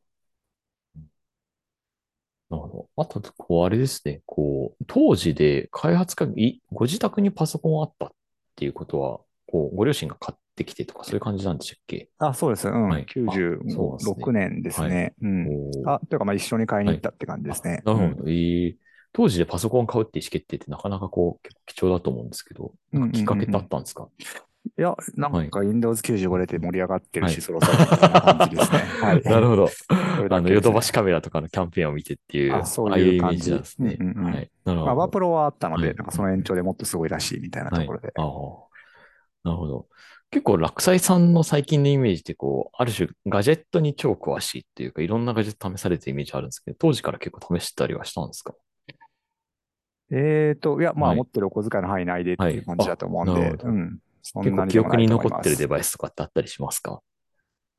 [2.52, 3.04] うんなるほど。
[3.04, 4.22] あと、こう、あれですね。
[4.26, 8.10] こう、当時で開発家い、ご自宅にパソコンあったっ
[8.56, 12.10] ていうことは、こう、ご両親が買ってきてとか、そういう感じなんでしたっけ？
[12.18, 12.68] あ、そうです。
[12.68, 12.90] うん。
[12.90, 15.14] はいあそうです96年ですね。
[15.22, 15.48] うん。
[15.48, 17.82] おーあ、というか、まあ一緒に買いに行ったって感じですね。
[17.86, 18.30] なるほど。
[18.30, 18.78] ええ
[19.12, 24.08] 当時でパソコン買うって意思決定ってなかなかこう、結構貴重だと思うんですけど、なんかきっかけってあったんですか、
[24.78, 28.78] いや、なんか Windows 95出て盛り上がってるし、はいそろそろ感じですね。
[28.80, 29.22] はい。
[29.30, 29.70] なるほど。
[30.30, 33.98] あの、ヨドバシカメラとかのキャンペーンを見てっていう、あそういう感じジなんですね。
[34.00, 34.52] うんうんうんはい。
[34.66, 35.02] なるほまあ、ど。
[35.02, 38.12] ワープロはあったので、はいなんかその延長でもっとすごいらしいみたいなところで。
[38.16, 38.26] ああ。
[39.44, 39.88] なるほど。
[40.32, 48.54] 結構、落斎さんの最近のイメージって、こう、ある種、ガジェットに超詳しいっていうか、いろんなガジェット試されてるイメージあるんですけど、当時から結構試してたりはしたんですか？
[50.12, 54.00] えーと、いや、まあ、はい持ってるお小遣いの範囲内でっていう感じだと思うんで、はいうん。
[54.22, 57.02] そ結構記憶に残ってるデバイスとかってあったりしますか？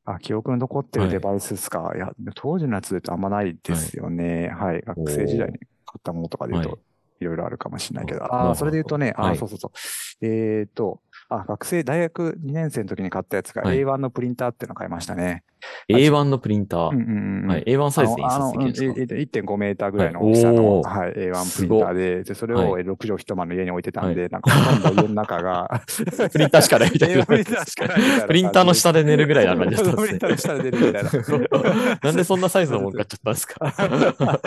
[0.05, 1.93] あ、記憶に残ってるデバイスですか？
[1.95, 4.49] い、や、当時のやつでとあんまないですよね。
[4.49, 4.81] はい。
[4.83, 5.67] 学生時代に買
[5.99, 6.79] ったものとかで言うと、はい
[7.21, 8.25] いろいろあるかもしれないけど。
[8.25, 10.27] ああ、なるほどそれで言うとね、あ、はいそうそうそう。
[10.27, 15.45] えーと、あ、学生、大学2年生の時に買ったやつがはい A1 のプリンターっていうのを買いましたね。
[15.89, 16.91] ?A1 のプリンター。
[16.91, 17.51] うんうんうん。
[17.51, 17.65] はい。
[17.65, 18.91] A1 サイズで印刷できるんですか？
[18.91, 25.83] あのえ1.5メーターぐらいの大きさの、はいおーはい、A1 プリンターで、で、それをはい6畳一間の家に置いてたんで、なんかほとんど家の中が、
[26.33, 27.27] プリンターしかない みたい A1 な。
[27.27, 28.27] プリンターしかないみたいな感じで。
[28.27, 30.07] プリンターの下で寝るぐらいな感じだったんですね。
[30.07, 31.11] プリンターの下で寝るみたいな。
[32.03, 34.41] なんでそんなサイズのもん買っちゃったんですか？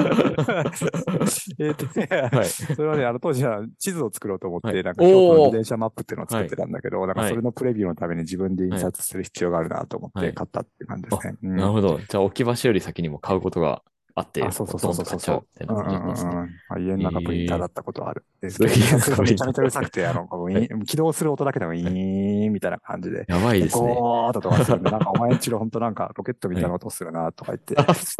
[1.59, 2.45] えっとね、はい。
[2.45, 11.37] それはね、あの当時は地図を作ろうと思って、はいなんか京都の車マップっていうのを作ってたんだけど、なんかそれのプレビューのために自分で印刷する必要があるなと思っはいて買ったって感じですね。
[11.43, 11.99] うんなるほど。
[11.99, 13.83] じゃあ置き場所より先にも買うことが
[14.15, 15.67] あって、あ、そうそうそうそうどんどん買っちゃうそう。
[15.67, 18.25] うんうんうんあ家の中プリンターだったことはある。
[18.41, 20.27] でそれ検索するとプリンターめちゃめちゃうるさくて、あの、
[20.85, 23.25] 起動する音だけでもウィーンみたいな感じで。
[23.27, 23.95] やばいですね。
[23.95, 27.75] ゴーッとかするんで、なんかお前んちの本当なんかロケットみたいな音するなとか言って。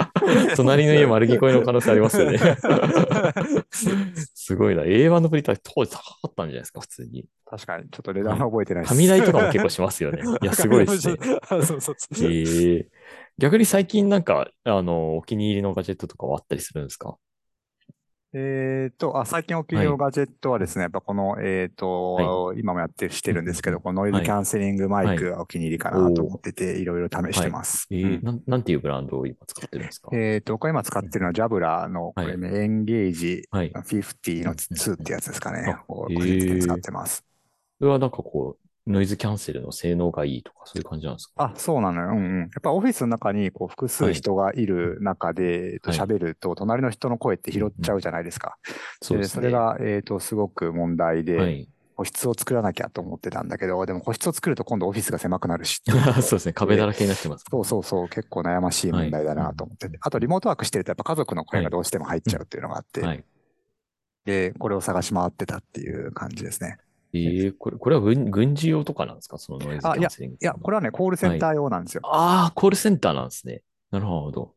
[0.58, 2.40] 隣の家丸聞こえの可能性ありますよね。
[4.34, 4.84] すごいな。
[4.84, 7.26] A1 のプリンター当時高かったんじゃないですか、普通に。
[7.46, 8.94] 確かに、ちょっと値段は覚えてないです。
[8.96, 10.24] 紙代とかも結構しますよね。
[10.42, 11.18] いや、すごいですね。
[11.50, 11.96] そうそうそう。
[12.24, 12.88] ええ
[13.38, 17.18] 逆に最近なんか、あの、お気に入りのガジェットとかはあったりするんですか？
[18.36, 27.86] えっと、あ、最近お気に入りのガジェットはですね、やっぱこの、えっと、今もやってしてるんですけど、このノイズキャンセリングマイクがお気に入りかなと思ってて、いろいろ試してます。
[27.92, 28.14] えうん。
[28.14, 30.10] えなん、なんていうブランドを今使ってるんですか？
[30.14, 33.72] えっと、僕が今使ってるのはジャブラーの、これね、エンゲージはい。
[33.72, 35.72] 50の2ってやつですかね。
[35.72, 35.84] あ。
[35.88, 37.24] を個へー人的に使ってます。
[37.78, 41.34] それはなんかこう、ノイズキャンセルの性能がいいとかそういう感じなんですか？
[41.38, 42.10] あ、そうなのよ。
[42.10, 42.40] うんうん。
[42.42, 48.58] やっぱオフィスの中にこう複数人がいる中で、えっとはい喋ると、隣の人の声って拾っちゃうじゃないですか。
[48.68, 49.34] でそうですね。
[49.36, 51.70] それが、えっと、すごく問題で、はい。
[51.96, 55.80] 個室を作らなきゃと思ってたんだけど、でも個室を作ると今度オフィスが狭くなるし。
[55.86, 56.54] そうですね。
[56.54, 57.46] 壁だらけになってます。
[57.50, 60.00] そうそうそう、結構悩ましい問題だなと思ってて。
[60.02, 63.24] あと、リモートワークしてるとやっぱ家族の声がどうしても入っちゃうっていうのがあって、はい。
[64.26, 66.80] で、これを探し回ってたっていう感じですね。
[67.14, 69.38] ええこれ、これは軍軍事用とかなんですか？
[69.38, 70.38] そのノイズキャンセリング。
[70.42, 72.02] いや、これはね、コールセンター用なんですよ。
[72.04, 73.62] ああ、コールセンターなんですね。
[73.92, 74.56] なるほど。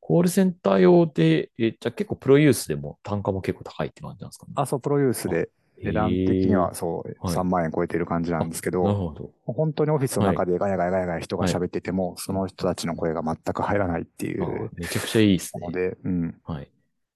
[0.00, 4.52] コールセンター用で、え、じゃあ結構プロユースでも単価も結構高いって感じなんですかね？
[4.56, 5.48] あ、そう、プロユースで、
[5.82, 9.30] 値段的にはそう、はい3万円超えてる感じなんですけなるど、ほど。
[9.46, 15.72] 本当にオフィスの中でガヤガヤガヤガヤ人が喋ってても、その人たちの声が全く入らないっていあうめちゃくちゃいいですねの。
[15.72, 16.40] で、うん。
[16.44, 16.70] はい。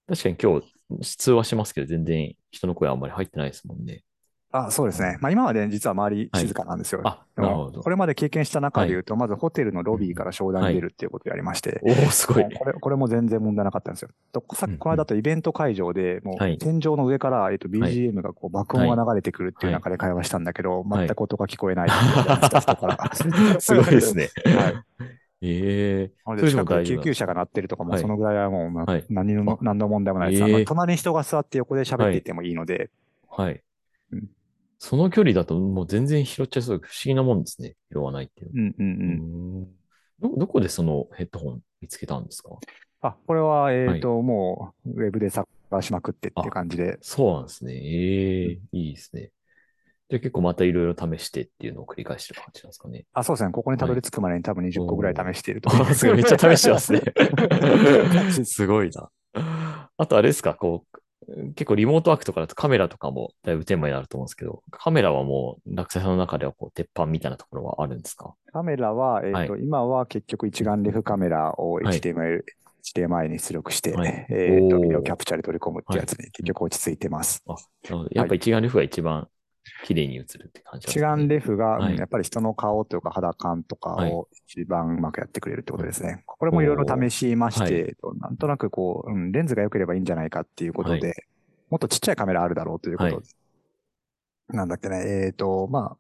[0.07, 0.61] 確かに今
[1.01, 4.05] 日、通話しますけど、全然人の声あんまり入ってないですもんね。
[4.53, 5.19] あ、そうですね。
[5.21, 7.01] まあ今まで実は周り静かなんですよ。
[7.05, 7.91] あ、でもなるほどこ。
[7.91, 12.45] れまで経験した中で言うと、まずホテルのロビーから商談に出るっていうことをやりまして、おお、すごい。
[12.45, 14.09] これ、これも全然問題なかったんですよ。
[14.33, 23.11] とさっきこの間だとイベント会場で、もはいう天井の上から、えっと、BGM がこう爆音が流れてくるっていうはい中で会話したんだけど、はい全く音が聞こえないって言われました人から。
[23.61, 24.31] すごいですね。
[24.45, 24.75] はい。
[25.43, 28.71] ええなのそれで近くで救急車が鳴ってるとかも、はいそのぐらいはもう
[29.11, 30.43] 何のあ、何の問題もないです。
[30.43, 32.91] ええあの隣に人が座って横で喋っていてもいいので、
[33.29, 33.61] はいうん。
[34.79, 37.75] その距離だともう全然拾っちゃいそうで不思議なもんですね。
[37.93, 39.59] 拾わないっていううんうんの。
[39.59, 39.65] うん。
[40.21, 42.51] ど、どこでそのヘッドホン見つけたんですか？
[43.01, 45.47] あ、これは、えっと、もう、ウェブで探
[45.81, 47.73] しまくってっていう感じで、そうなんですね。
[47.75, 49.31] ええいいですね。
[50.09, 53.05] じゃあ結構またいろいろ試してっていうのを繰り返してる感じなんですかね。
[53.13, 53.53] あ、そうですね。
[53.53, 57.03] ここにたどり着くまでに多分20個ぐらい試しているとあすごい、 めっちゃ試してますね
[58.33, 58.45] じ。
[58.47, 59.11] すごいな。
[59.99, 60.96] あとあれですか、こう、
[61.55, 68.35] 結構リモートワークとかだとカメラとかもだいぶテーマになると思うんですけど、カメラはもう、落斎さんの中ではこう、鉄板みたいなところはあるんですか？
[68.53, 71.99] カメラは、えっと、は今は結局一眼レフカメラをはい。
[71.99, 74.27] HDMI、に出力して、はい。
[74.31, 77.43] えっと、ビデオキャプチャーで取り込むってやつに結局落ち着いてます。
[77.49, 77.59] あ、な
[77.91, 78.11] るほど。
[78.13, 79.27] やっぱ一眼レフが一番
[79.85, 81.93] 綺麗に映るって感じなんです一眼レフが、はい。
[81.93, 84.13] うんやっぱり人の顔というか肌感とかはい。
[84.13, 86.23] を一番うまくやってくれるってことですね。
[86.27, 87.73] これもいろいろ試しまして、はい。
[87.75, 91.15] えっとなんとなくこう、うん、レンズが良ければいいんじゃないかっていうことで、は
[91.71, 93.25] もっとちっちゃいカメラあるだろうということで、はい
[94.49, 95.97] なんだっけね、えっ、と、まあ、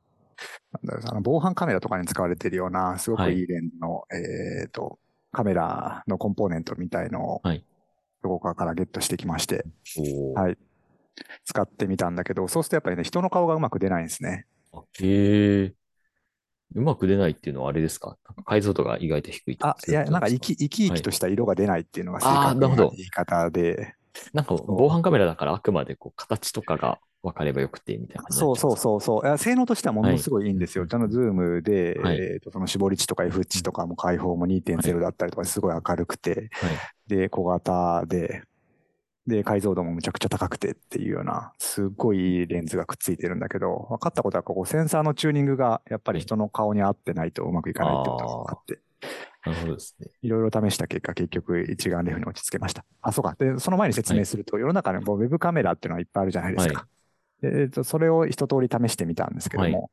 [0.72, 3.42] なんだろうあの防犯カメラとかに使われているような、すごくい。
[3.42, 4.98] いレンズの、えっ、と、
[5.32, 7.64] カメラのコンポーネントみたいのを、はい。
[8.22, 9.64] どこかからゲットしてきまして、
[10.34, 10.58] はい。
[11.44, 14.46] 使ってみたんだけど、そうするとやっぱりね、人の顔がうまく出ないんですね。
[14.72, 15.72] あへえ。
[16.74, 18.18] うまく出ないっていうのはあれですか？
[18.26, 23.94] なんか解像度が意外と低いあ、いや、なんか生き、生き生きとした色が出ないっていうのが正確な言い方で、
[24.32, 29.38] なんか防犯カメラだからあくまでこう形とかが分かればよくてみたいなそうそうそうそう。
[29.38, 30.82] 性能としてはものすごいいいんですよ。
[30.82, 30.90] はい。
[30.90, 32.18] ちゃんとズームで、はい。
[32.18, 36.50] えっ、と、その絞り値とか F 値とかも開放も2.0だったりとかすごい明るくて、はい。
[37.08, 38.42] で、小型で、
[39.26, 48.78] で、解像度もむちゃくちゃ高くてっていうような、すっごいいいレンズがくっついてるんだけど、分かったことは、ここセンサーのチューニングがやっぱり人の顔に合ってないとうまくいかないってことが分かって、
[49.44, 50.08] なるほどですね。
[50.22, 52.84] いろいろ試した結果、結局一眼レフに落ち着けました。
[53.02, 53.34] あ、そうか。
[53.38, 56.74] で、その前に説明すると、世の中にもうウェブカメラっていうのはいっぱいあるじゃないですか。
[56.80, 56.86] は
[57.42, 59.88] でえっと、それを一通り試してみたんですけども、は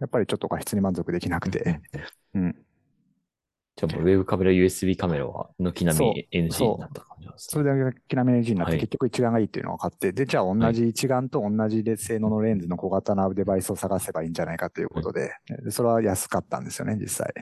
[0.00, 1.80] やっぱりちょっと画質に満足できなくて、
[2.34, 2.56] うん。
[3.76, 8.80] じゃあもうウェブカメラ、USB カメラは軒並み NG になった感じなんですそれだけきなめ NG になって、はい。
[8.80, 17.34] 結局一眼がいいっていうのが分かって、で、じゃあ同じ一眼と同じで性能のレンズの小型なデバイスを探せばいいんじゃないかということで、でそれは安かったんですよね、実際。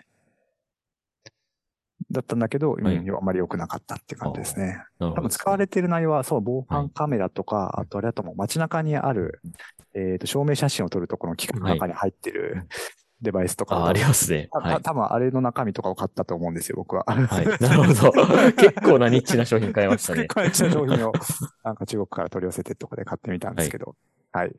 [2.11, 4.67] だったんだけど、うんはいあまり良くなかったって感じですね。
[4.67, 5.15] なるほど。
[5.15, 9.41] 多分使われてる内容は、そう、防はい犯カメラとか、あとあれだともう街中にある、
[9.95, 12.67] えっ、と、照明写真を撮るとこの機械の中に入ってる
[13.25, 14.49] デバイスとか、あ、ありますね。
[14.53, 14.75] たはい。
[14.77, 17.05] た多分あれの中身とかを買ったと思うんですよ、僕は。
[17.07, 17.47] はい。
[17.61, 18.13] なるほど。
[18.55, 20.35] 結構なニッチな商品買いましたね結。
[20.35, 21.13] 構な商品を、
[21.65, 23.97] なんか中国から取り寄せてとかで買ってみたんですけど、
[24.33, 24.53] はい。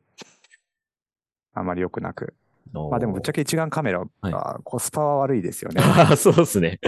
[1.53, 2.35] あまり良くなく。
[2.73, 5.81] まあでもぶっちゃけ一眼カメラはコスパは悪いですよね。
[5.81, 6.79] ああ、そうですね。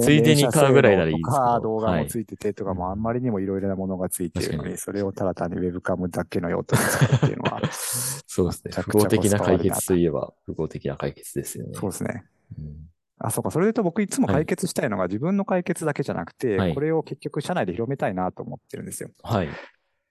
[0.00, 8.72] ついでに買うぐらいならいいですけ動画はいもついててとか、もうあんまりにもいろいろなものがついてるのに、それをただ単にウェブカムだけの用途に使うっていうのは、 そうですね。
[8.72, 11.70] 複合的な解決といえば、複合的な解決ですよね。
[11.74, 12.24] そうですね。
[12.58, 12.86] うん
[13.18, 13.50] あ、そうか。
[13.50, 19.10] それで言うと僕いつも解決したいのが自分の解決だけじゃなくて、はいこれを結局社内で広めたいなと思ってるんですよ。
[19.22, 19.46] はい。
[19.46, 19.52] だ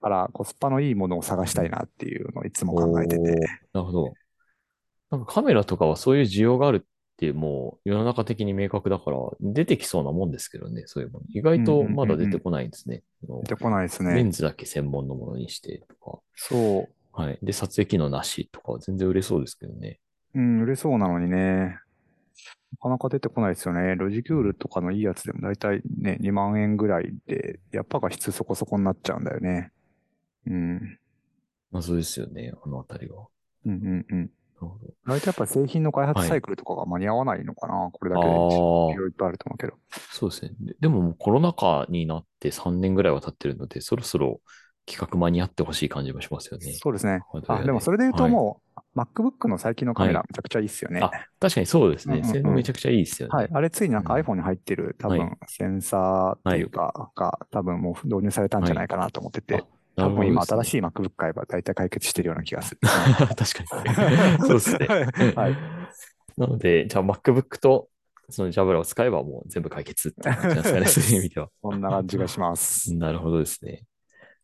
[0.02, 3.22] からコスパのいいものを探したいなっていうのをいつも考えてて。
[3.74, 4.14] なるほど。
[5.18, 11.26] なんかカメラとかはそういう需要があるってもう世の中的に明確だから出てきそうなもんですけどね、そういうもの。
[11.30, 13.04] 意外とまだ出てこないんですね。
[13.44, 14.14] 出てこないですね。
[14.14, 17.16] レンズだけ専門のものにしてとそう。
[17.16, 17.24] か。
[17.24, 17.40] はい。
[17.42, 20.00] で、撮影機能なしとかは全然売れそうですけどね。
[20.34, 21.78] うん、売れそうなのにね。
[22.74, 23.96] なかなか出てこないですよね。
[23.96, 29.72] ロジクールとかのいいやつでもだいたいね、2万円ぐらいで、やっぱ画質そこそこになっちゃうんだよね。
[30.48, 31.00] うん。
[31.72, 33.28] 謎ですよね、あのあたりは。
[33.66, 34.32] うんうんうん。
[34.62, 34.94] なるほど。
[35.08, 38.30] 大体やっぱ製品の開発はいサイクルとかが間に合わないのかな、これだけで。
[38.32, 39.74] いろいろいっぱいあると思うけど。
[40.12, 40.52] そうですね。
[40.60, 44.40] ででももうコロナ禍になって3年ぐらいは経ってるので、そろそろ
[44.86, 46.74] 企画間に合ってほしい感じもしますよね。
[46.74, 47.22] そうですね。
[47.32, 48.62] はいあ、でもそれで言うとも
[48.96, 51.02] う、MacBook の最近のカメラはいめちゃくちゃいいっすよね。
[51.02, 52.24] あ、確かにそうですね。
[52.24, 53.36] 性能めちゃくちゃいいですよね。
[53.36, 53.50] はい。
[53.52, 59.64] あれついになんかうん iPhone に入ってる多は分センサーっていうか、が多分もう導入されたんじゃないかなと思ってて、
[59.96, 62.80] 多分今新しい MacBook 買えば大体解決してるような気がする。
[62.84, 64.40] 確かに。
[64.40, 64.88] そうですね。
[65.36, 65.58] はい。
[66.38, 67.88] なので、じゃあ MacBook と
[68.30, 71.50] その Jabra を使えばもう全部解決って感じですかね、そういう意味では。
[71.62, 72.94] そんな感じがします。
[72.96, 73.84] なるほどですね。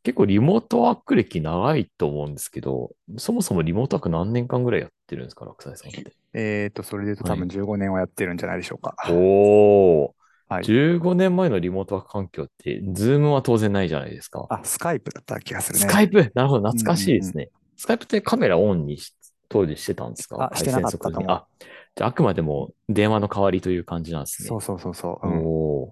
[0.03, 6.13] 結構リモートワーク歴長いと思うんですけど、そもそもリモートワーク何年間ぐらいやってるんですか、洛西さんって？
[6.33, 8.95] えっと、それで言うと多分15年はやってるんじゃないでしょうか。
[9.09, 10.20] おー。
[10.51, 14.45] はい15年前のリモートワーク環境って、 Zoom は当然ないじゃないですか。
[14.49, 15.85] あ、 Skype だった気がするね。
[15.85, 16.31] Skype？
[16.35, 17.49] なるほど、懐かしいですね。
[17.77, 19.15] スカイプってカメラオンにし
[19.49, 20.49] 当時してたんですか？
[20.51, 21.47] あしてなかったあ、
[21.95, 24.49] じゃああくまでも電話の代わりという感じなんですね。
[24.49, 25.27] そうそうそうそう。
[25.27, 25.91] うんおー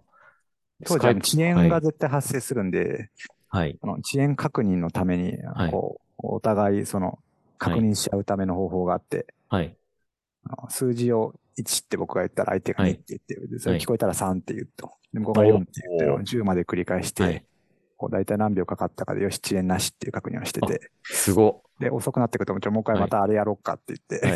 [0.86, 1.70] 当時は遅延はい。
[1.70, 3.10] が絶対発生するんで、
[3.49, 3.78] はい。
[3.82, 7.20] あの遅延確認のために、はいこう、お互いその
[7.57, 9.76] 確認し合うための方法があって、はい。
[10.70, 17.43] 数字を1って僕が言ったら相手が2って言って、でそれはい聞こえたら3って言うと、で向こうが4って言ってるのをおー10まで繰り返して、はい
[18.00, 21.64] こう大体何秒かかったかで、よし、遅延なしっていう確認をしてて、すご。
[21.82, 24.36] で、遅くなってくると、もう一回またあれやろうかって言って、は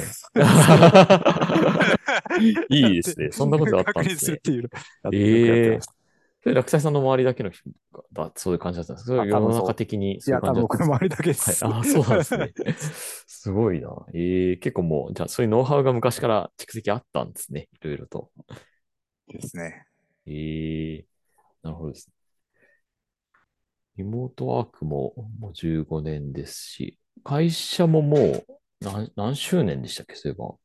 [2.40, 2.64] い。
[2.78, 3.30] いいですね。
[3.32, 4.42] そんなことあったんですね確認するっ。
[4.42, 4.70] ていう
[5.14, 5.94] ええよくやってました
[6.44, 7.64] それ、落斎さんの周りだけの人
[8.12, 9.26] が、そういう感じだったんですか？
[9.26, 10.86] 世の中的にういう多分感じだったん僕ですか？
[10.90, 11.66] の周りだけです。
[11.66, 11.74] はい。
[11.74, 12.54] ああ、そうなんですね。
[13.28, 13.90] すごいな。
[14.14, 17.70] ええ結構もう、じゃあそういうノウハウが昔から蓄積あったんですね。
[17.82, 18.32] いろいろと。
[19.28, 19.86] ですね。
[20.26, 21.06] ええ
[21.62, 22.14] なるほどですね。
[23.96, 28.46] リモートワークももう15年ですし、会社ももう
[28.82, 30.16] 何何周年でしたっけ？
[30.16, 30.56] そういえば。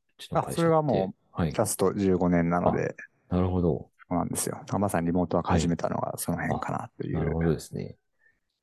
[0.41, 1.59] あそれはもう、はいジ。
[1.59, 2.97] ャスト15年なので、
[3.29, 3.91] なるほど。
[4.09, 4.61] そうなんですよ。
[4.79, 7.19] まさにリモートワーク始めたのがその辺かなという。
[7.19, 7.97] なるほどですね。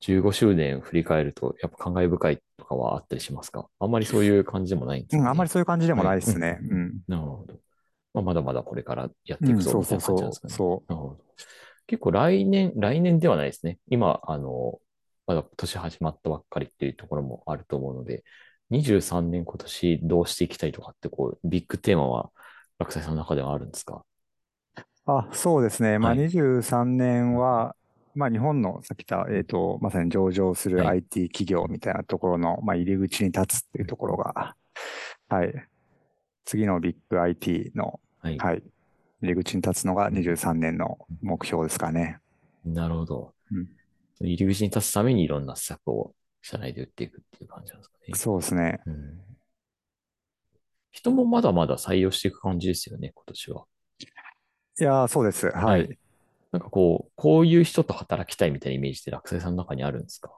[0.01, 3.67] 15周年振り返ると、やっぱ感慨深いとかはあったりしますか？
[3.79, 6.47] あんまりそういう感じでもないんですか、ねうん、あんまりそういう感じでもないですね。
[6.47, 6.93] はいうん。
[7.07, 7.59] なるほど。
[8.13, 10.53] まあ、まだまだこれからやってうん、いくぞみたそうそそいうな感じなんですかね。
[10.53, 10.57] う。
[10.57, 11.19] そなるほど。
[11.87, 13.77] 結構来年、来年ではないですね。
[13.87, 14.79] 今、あの、
[15.27, 18.23] まだ年始まったばっかりっていうところもあると思うので、
[18.71, 22.31] 23年今年どうしていきたいとかって、こう、ビッグテーマは、
[22.79, 23.97] 落斎さんの中ではあるんですか？
[23.97, 24.14] う。
[25.05, 25.99] あ、そうですね。
[25.99, 27.75] まあ、はい23年は、
[28.15, 34.55] まあ、日本のさっき言った、えっ、と、まさに上場するはい IT 企業みたいなところの、まあ、入り口に立つっていうところが、
[35.29, 35.53] はい。
[36.45, 38.37] 次のビッグ IT の、はい。
[38.37, 38.63] はい。
[39.21, 42.19] 入り口に立つのが23年の目標ですかね。
[42.63, 43.33] なるほど。
[43.51, 43.67] うん
[44.21, 48.13] 入り口に立つためにいろんな施策を社内で打っていくっていう感じなんですかね。
[48.15, 48.79] そうですね。
[48.85, 49.19] うん
[50.91, 53.65] 人もまだまだ採用していく感じですよね、今年は。
[54.80, 55.47] いやー、そうです。
[55.47, 55.89] ははいい。
[56.51, 60.32] なんかこう、こういう人と働きたいみたいなイメージって落斎さんの中にあるんですか？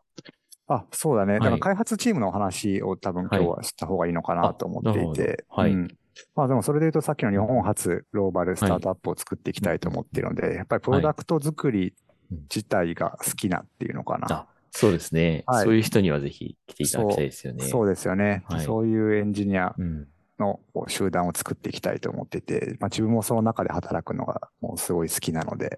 [0.68, 1.36] あ、そうだね。
[1.36, 5.46] だからはい開発チームのお話を多分今日はした方がいいのかなと思っていて。
[5.50, 5.88] はいうん
[6.36, 11.94] まあでもそれで言うとさっきの日本初グローバルスタートアップを作っていきたいと思っているので、やっぱりプロダクト作り
[12.54, 14.28] 自体が好きなっていうのかな。
[14.32, 15.44] あ、そうですね。
[15.46, 17.66] はいそういう人にはぜひ来ていただきたいですよね。
[17.66, 20.08] そうですよね、はいそういうエンジニアうん。
[20.40, 25.78] の集団を作っていきたいと思っていて、まあ、自分もその中で働くのがもうすごい好きなので、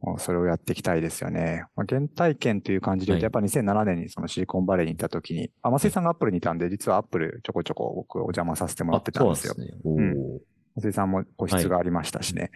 [0.00, 1.64] もうそれをやっていきたいですよね。
[1.76, 9.72] まあ、原体験という感じで言うと、はやっぱ2007年にそのシリコンバレーに行った時に、あ、松井さんがアップルにいたんで、実はアップルちょこちょこ僕お邪魔させてもらってたんですよすね。
[9.84, 10.38] おうんー
[10.76, 12.50] 松井さんも個室がありましたしね。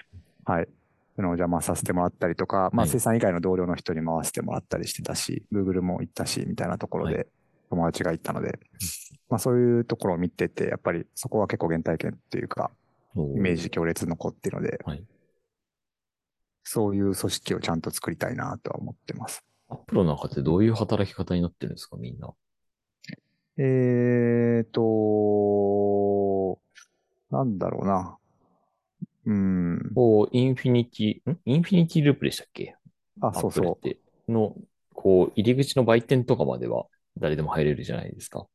[0.44, 0.68] はい。
[1.16, 7.26] そのお邪魔させてもらったりとか、まあ、さん以外の同僚の人に回してもらったりしてたし、Google も行ったし、みたいなところはで
[7.70, 8.58] 友達が行ったので、
[9.28, 12.70] まあそういうところを見てて、やっぱりそこは結構原体験っていうか、
[13.16, 15.04] イメージ強烈残っているので、はい
[16.70, 19.42] そういう組織をちゃんと作りたいなとは思ってます。
[19.70, 22.28] アップルの中でどういう働き方になってるんですか、みんな。
[23.56, 26.60] えーと、
[27.30, 28.18] なんだろうな。
[29.24, 29.92] うん。
[29.94, 31.38] こう、インフィニティ、ん？
[31.46, 32.76] インフィニティループでしたっけ？
[33.22, 34.30] あ、そうそう。
[34.30, 34.54] の、
[34.92, 36.84] こう、入り口の売店とかまでは
[37.18, 38.46] 誰でも入れるじゃないですか。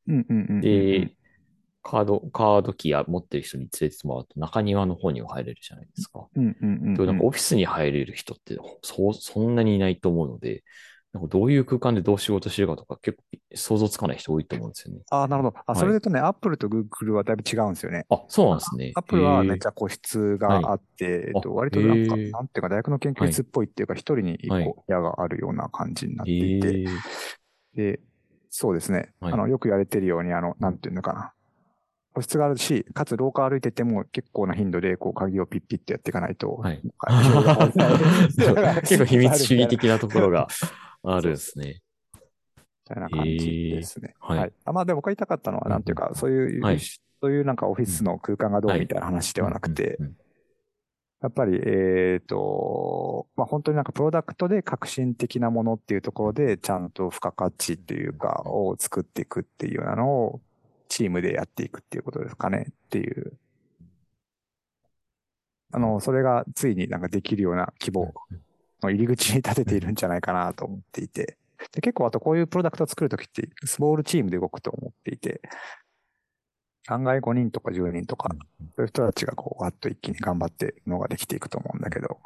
[0.60, 1.16] で、
[1.82, 6.28] カード、カードキーや持ってる人に連れてってもらうと中庭の方には入れるじゃないですか。
[6.96, 10.64] でもなんかオフィスに入れる人ってそう、そんなにいないと思うので、
[11.12, 15.02] なんかどういう空間でどう仕事してるかとか結構想像つかない人多いと思うんですよね。
[15.10, 15.58] あ、なるほど。
[15.66, 18.06] あ、はいそれでとね、アップルとグーグルはだいぶ違うんですよね。
[18.08, 18.94] あ、そうなんですね。
[18.94, 27.04] アップルはめっちゃ個室があって、えっと、あ割となんか、なんていうか、大学の研究室っぽいっていうか、一人に一はい個部屋があるような感じになってえいて、ー
[27.74, 28.00] で、
[28.56, 29.10] そうですね。
[29.18, 31.32] はいあの、よく言われてるように、あの、なんていうのかな。
[32.12, 36.80] 個室があるし、かつ廊下歩いてても結構な頻度で、こう、鍵をピッピッてやっていかないと、はい
[38.82, 40.46] 結構秘密主義的なところが
[41.02, 41.80] あるんですね。
[42.84, 44.14] たいな感じですね。
[44.20, 44.52] はいはい。
[44.64, 50.16] あまあでも僕が言いたかったのは、なんていうか、うんそういう、はいそういうなんかオフィスの空間がどうみたいな話ではなくて、うんうん
[51.24, 60.42] やっぱり、えっ、と、まあ本当になんかプロダクトで革新的なものっていうところで、ちゃんと付加価値っていうか、を作っていくっていうようなのを、
[60.88, 63.38] チームでやっていくっていうことですかねっていう。
[65.72, 68.12] あの、それがついになんかできるような規模
[68.82, 71.38] の入り口に立てているんじゃないかなと思っていて。
[71.72, 75.40] で結構あとこういうプロダクトを作るときって、スモールチームで動くと思っていて、
[76.86, 78.34] 案外5人とか10人とか、
[78.76, 82.18] そういう人たちがこう、わっと一気に頑張ってのができていくと思うんだけど、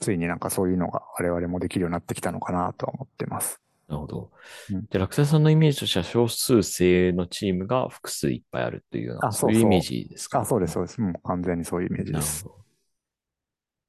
[0.00, 3.60] ついになんかそういうのが我々もできるようになってきたのかなとは思ってます。
[3.88, 4.30] なるほど。
[4.70, 11.00] うんで、落斎さんのイメージとしては少数制のチームが複数いっぱいあるというような、あそういうイメージですか、あ、そうです、そうです。
[11.00, 12.46] もう完全にそういうイメージです。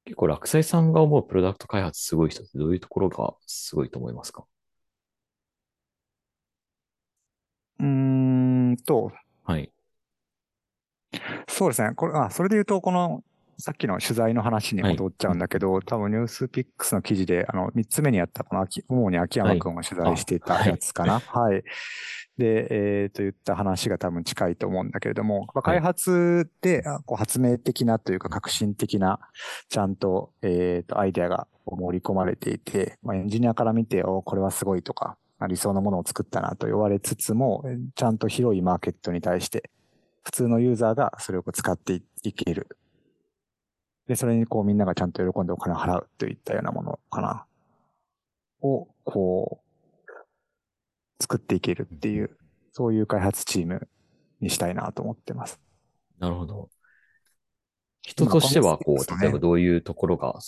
[0.04, 4.44] 結構落斎さんが思うプロダクト開発すごい人ってどういうところがすごいと思いますか？
[7.80, 7.86] うー
[8.68, 9.12] んと、
[9.44, 9.70] はい。
[11.48, 11.92] そうですね。
[11.94, 13.22] これ、あ、それで言うと、この、
[13.60, 21.18] さっきの取材の話に戻っちゃうんだけど、多分ニュースピックスの記事で、あの、三つ目にやった、この秋、主に秋山くんが取材してたやつかな。
[21.18, 21.64] はい。
[22.38, 22.68] で、
[23.02, 29.18] えっ、と言った話が多分近いと思うんだけれども、まあ開発で、あこう発明的なというか革新的な、
[29.68, 39.70] ちゃんと、えっ、と、アイデアが盛り込まれていて、まあ、エンジニアから見て、おこれはすごいとか、まあ理想のものを作ったなと言われつつも、えちゃんと広いマーケットに対して、
[40.24, 42.76] 普通のユーザーがそれを使っていいける。
[44.08, 47.46] で、それにこうみんながちゃんと喜んでお金を払うといったようなものかな。
[48.60, 52.36] を、こう、作っていけるっていう、
[52.72, 53.88] そういう開発チーム
[54.40, 55.60] にしたいなと思ってます。
[56.18, 56.68] なるほど。
[58.02, 60.38] 人としては、こう、例えばどういうところが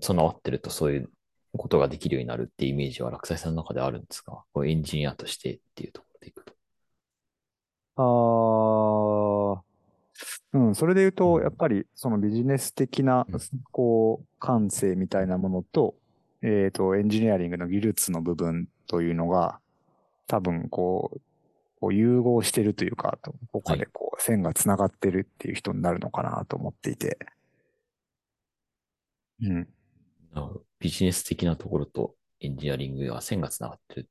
[0.00, 1.10] 備わってるとそういう
[1.58, 4.44] ことができるようになるっていうイメージは落斎さんの中であるんですか？
[4.52, 6.52] こうエンジニアとしてっていうところでいくと。
[7.96, 9.62] ああ、
[10.58, 13.40] うん、それで言うと、やっぱりそのビジネス的なうん、
[13.70, 15.94] こう、感性みたいなものと、
[16.42, 19.60] えっと、エンジニアリングの技術の部分というのが、
[20.26, 21.20] 多分こう、
[21.80, 27.18] こう融合してるというか、どこかでこう、線が繋がってるっていう人になるのかなと思っていて。
[29.40, 29.54] うん。
[30.32, 34.10] なるほどビジネス的なところとエンジニアリングが線がつながってる。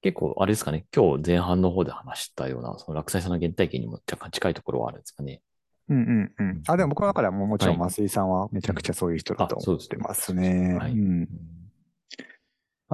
[0.00, 5.42] 結構、あれですかね、今日前半の方で話したような、その落斎さんの原体験にも若干近いところはあるんですかね。
[5.90, 6.62] うんうんうん。
[6.66, 10.78] あ、でも僕の中ではもうもちろんはい増井さんはめちゃくちゃそういう人だとあそうです思ってますね。
[10.78, 11.28] はいうん。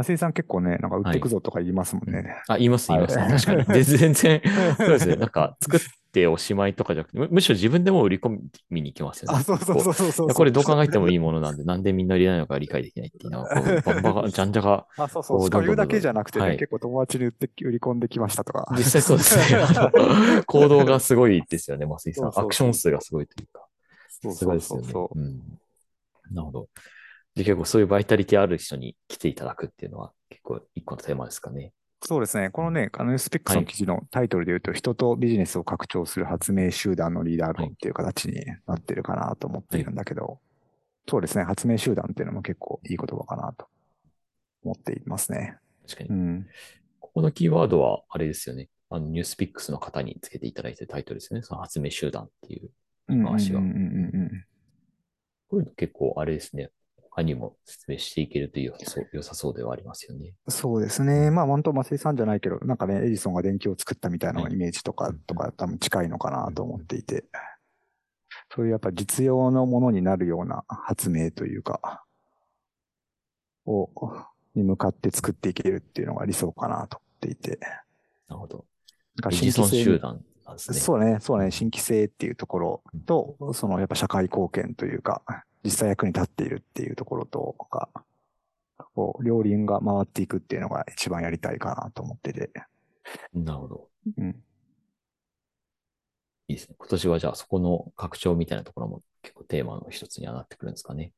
[0.02, 2.42] 増井さん結構ね、なんか売ってくぞとか言いますもんね。
[2.48, 3.18] あ、言います、言います。
[3.18, 3.84] はい確かに。
[3.84, 4.42] 全然、全然、
[4.78, 5.16] そうですね。
[5.16, 5.80] なんか、作っ
[6.12, 8.38] ておしまいとかじゃなくて、むむしろ自分でも売り込
[8.70, 9.38] みに行きますよね。
[9.38, 15.44] あ、そうそうそうそうそうこれどう考えてもいいものなんで、なんでみんな入れないのか理解できないっていうのは、こう バンバカ、じゃんじゃが、あ、そうそう。
[15.44, 18.66] しかも言うだけじゃなくてね、はい結構友達に売って、売り込んできましたとか。
[18.76, 19.60] 実際そうですね。
[20.46, 22.14] 行動がすごいですよね、増井さん。
[22.14, 23.66] そうそうそうアクション数がすごいというか。
[24.22, 24.84] そうすごいですよね。
[24.84, 25.38] そうそううん。
[26.30, 26.68] なるほど。
[27.34, 31.72] で、結構そういうバイタリティある人に来ていただくっていうのは、結構一個のテーマですかね。
[32.02, 32.50] そうですね。
[32.50, 40.40] このね、あの、スペックスの記事のタイトルで言うと、人とビジネスを拡張する発明集団のリーダー論っていう形になってるかなと思っているんだけど、
[41.08, 41.44] そうですね。
[41.44, 43.66] 発明集団っていうのも結構いい言葉かなと
[44.64, 45.58] 思っていますね。
[45.86, 46.12] 確かにう。
[46.14, 46.46] ん。
[47.00, 48.68] ここのキーワードは、あれですよね。
[48.88, 51.42] あの、ニュースピックスの方につけていただいてるタイトルですよね。
[51.42, 52.70] その発明集団っていう。
[53.08, 54.44] うん回しがうんうんうんうん
[55.48, 56.70] こういうの結構あれですね。
[57.10, 60.34] 他にも説明していけるというそう良さそうではありますよね。
[60.48, 61.30] そうですね。
[61.30, 67.24] まあ、本当、松井さんじゃないけど、なんかね、エジソンが電気を作ったみたいなイメージとか、とか、多分近いのかなと思っていて、
[68.54, 72.04] そういうやっぱ実用のものになるような発明というか、
[73.66, 73.90] を、
[74.54, 77.58] に向かって作っていけるっていうのが理想かなと思っていて。
[78.28, 78.64] なるほど。
[79.16, 80.78] だからエジソン新規性集団なんですね。
[80.78, 85.22] そうね、そうね、新規性っていうところと、そのやっぱ社会貢献というか、
[85.64, 87.90] 実際役に立っているっていうところとか、
[88.94, 92.50] こう、両輪が回っていくっていうのが一番やりたいかなと思ってて。
[93.32, 93.88] なるほど。
[94.18, 94.42] うん。
[96.48, 96.74] いいですね。
[96.78, 101.12] 今年はじゃあそこの拡張みたいなところも結構テーマの一つにはなってくるんですかね。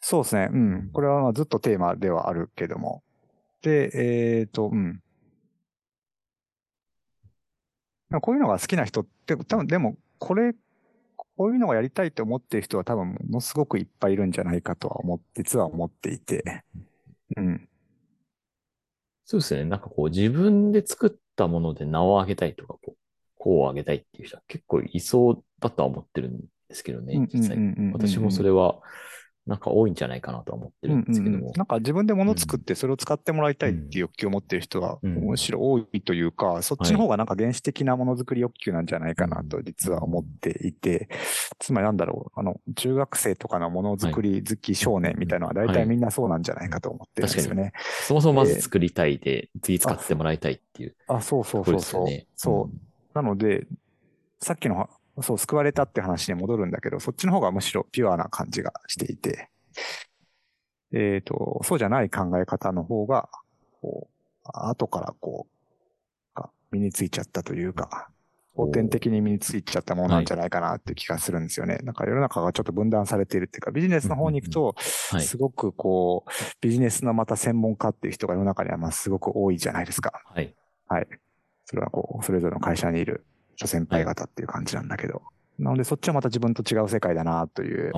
[0.00, 0.48] そうですね。
[0.52, 0.90] うん。
[0.92, 3.02] これはまあずっとテーマではあるけども。
[3.62, 3.90] で、
[4.40, 5.02] えっ、と、うん。
[8.10, 10.54] まあこういうのが好きな人って、多分でも、これ、
[11.36, 16.64] こういうのがやりたいと思っている人は多分ものすごくいっぱいいるんじゃないかとは思って、実は思っていて。
[17.36, 17.68] うん。
[19.24, 19.64] そうですね。
[19.64, 22.96] なんかこう自分で作ったもので名を上げたいとか、こう、
[23.36, 27.58] こう上げたいっていう人は結構いそうだとは思ってるんですけどね、実際。
[27.92, 28.80] 私もそれは
[29.46, 31.38] なんか多いんじゃないかなとは思ってるんですけども。
[31.38, 41.08] うんうん、なんか自分で物作ってそれを使ってもらいたいっていう欲求を持ってる人がむしろ多いというか、うん、そっちの方がなんか原始的なものづくり欲求なんじゃないかなと実は思っていて、
[41.58, 47.62] つまりなんだろう、あの、中学生とかのものづくり好き少年みたいなのは大体みんなそうなんじゃないかと思ってるんですよね。
[47.62, 47.72] はい、
[48.06, 51.16] そもそもまず作りたいで、次使ってもらいたいっていう、あ。
[51.16, 52.06] あ、そうそうそうそう。
[52.06, 52.76] ね、そう。
[53.14, 53.66] なので、
[54.40, 54.88] さっきの
[55.22, 59.50] そう、救われたって話に戻るんだけど、そっちの方がむしろピュアな感じがしていて、
[60.92, 63.28] えっ、ー、と、そうじゃない考え方の方が、
[63.80, 65.54] こう、後からこう、
[66.70, 68.08] 身についちゃったというか、
[68.56, 71.74] 後天的に身についちゃったものなんじゃないかなっていう気がするんですよね。
[71.74, 80.22] はい、なんか世の中がちょっと分断されているっていうか、ビジネスの方に行くと、すごくこう、ビジネスのまた専門家っていう人が世の中にはまあすごく多いじゃないですか。
[80.24, 80.54] はい。
[80.88, 81.08] はい。
[81.64, 83.24] それはこう、それぞれの会社にいる
[83.56, 85.22] 諸先輩方っていう感じなんだけど。
[85.58, 87.92] なので、そっちはまた自分と違う世界だなという、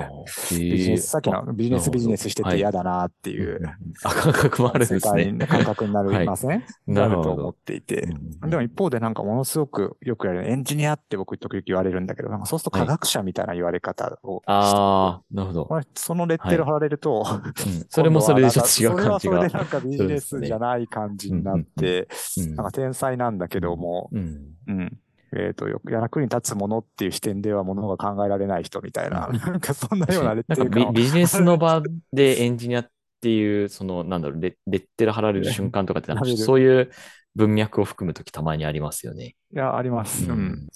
[0.51, 3.63] ビジネス、さっきのビジネスビジネスしてて嫌だなっていう、
[4.05, 5.47] あ、感覚もあるんですね。
[5.49, 8.09] 感覚になりません、なると思っていて。
[8.47, 15.81] でも一方でなんかものすごくよくやるエンジニアって僕時々言われるんだけど、なんかそうすると科学者みたいな言われ方を、ああ、なるほど。
[15.95, 17.25] そのレッテル貼られると、
[17.89, 19.31] それもそれでちょっと違う感じが。
[19.31, 22.07] それはそれでなんかビジネスじゃない感じになって、
[22.55, 24.99] なんか天才なんだけども、うん。
[25.39, 31.83] えっ、ー、と、役に立つものっていう視点ではものが考えられない人みたいな、なんかそんなような レッテルビビジネスの場
[32.13, 32.89] でエンジニアっ
[33.21, 36.91] ていう、その、なんだろうレ、レッテル貼られる瞬間とかって、そういう
[37.35, 39.37] 文脈を含むときたまにありますよね。
[39.53, 40.31] いや、あります。
[40.31, 40.69] うん。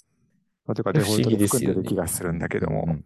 [0.73, 2.97] というか、デフォルトで含んでる気がするんだけども、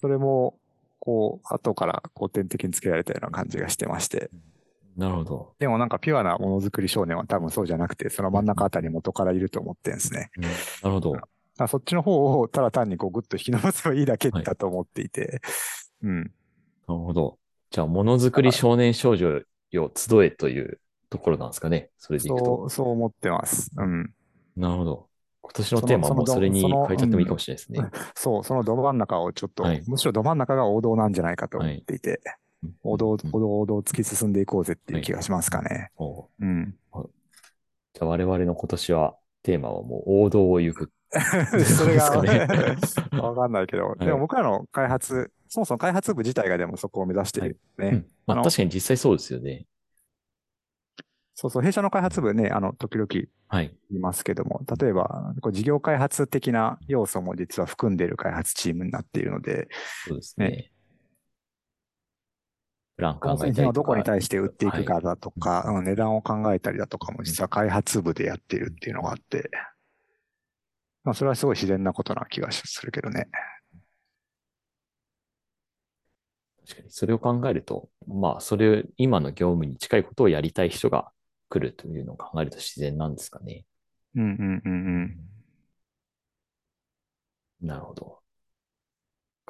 [0.00, 0.58] それも、
[0.98, 4.30] こう、後から後天的につけられたような感じがしてまして。
[4.96, 5.54] なるほど。
[5.58, 10.30] でもなんかピュアなものづくり少年は多分そうじゃなくて、その真ん中あたり元からいると思ってんですね。
[10.36, 10.50] うん、な
[10.84, 11.16] るほど。
[11.68, 15.20] そっちの方をただ単にこうグッと引き伸ばせばいいだけだと思っていて。
[15.20, 15.40] はい、
[16.04, 16.22] うん。
[16.22, 16.32] なる
[16.96, 17.38] ほど。
[17.70, 21.90] じゃあ、ものづくり少年少女よ集えというところなんですかね。
[21.98, 22.44] それでいくと。
[22.44, 23.70] そう、そう思ってます。
[23.76, 24.12] うん。
[24.56, 25.08] なるほど。
[25.42, 27.90] 今年のテーマもそれに書いちゃってもいいかもしれないですね。
[28.14, 32.10] そう、そのど真ん中をちょっと、はい、むしろど真ん中が王道なんじゃないかと思っていて。
[32.10, 32.20] はい
[32.82, 35.90] 王道、王道、王道突き進んでいこうぜっていう気がしますかね。
[35.96, 36.74] はい、うん。
[37.94, 40.90] じゃあ我々の今年はテーマはもう王道を行く。
[41.12, 42.10] それが
[43.20, 47.86] わかんないけど、でも僕らの開発、そもそも開発部自体がでもそこを目指してるね。
[47.86, 47.94] はい。
[47.96, 49.66] うん、まあ、確かに実際そうですよね。
[51.34, 53.28] そうそう、弊社の開発部ね、あの、時々言
[53.64, 53.98] い。
[53.98, 59.68] ますけども、はい、例えば、こう事業開発的な要素も実は含んでいる開発チームになっているので、
[60.06, 60.48] そうですね。
[60.48, 60.71] ね
[63.02, 63.72] プラン考えたりとか。
[63.72, 69.50] どこに対して売っていくかだとか、はい、値段を考えたりだとかも実は開発部でやってるっていうのがあって、
[71.02, 73.28] まあそれはすごい自然なことな気がするけどね。
[76.64, 81.10] 確かに、それを考えると、まあ、それ、今の業務に近いことをやりたい人が
[81.48, 83.64] 来るというのを考えると自然なんですかね。
[84.14, 84.72] うんうんうん
[87.62, 87.66] うん。
[87.66, 88.21] なるほど。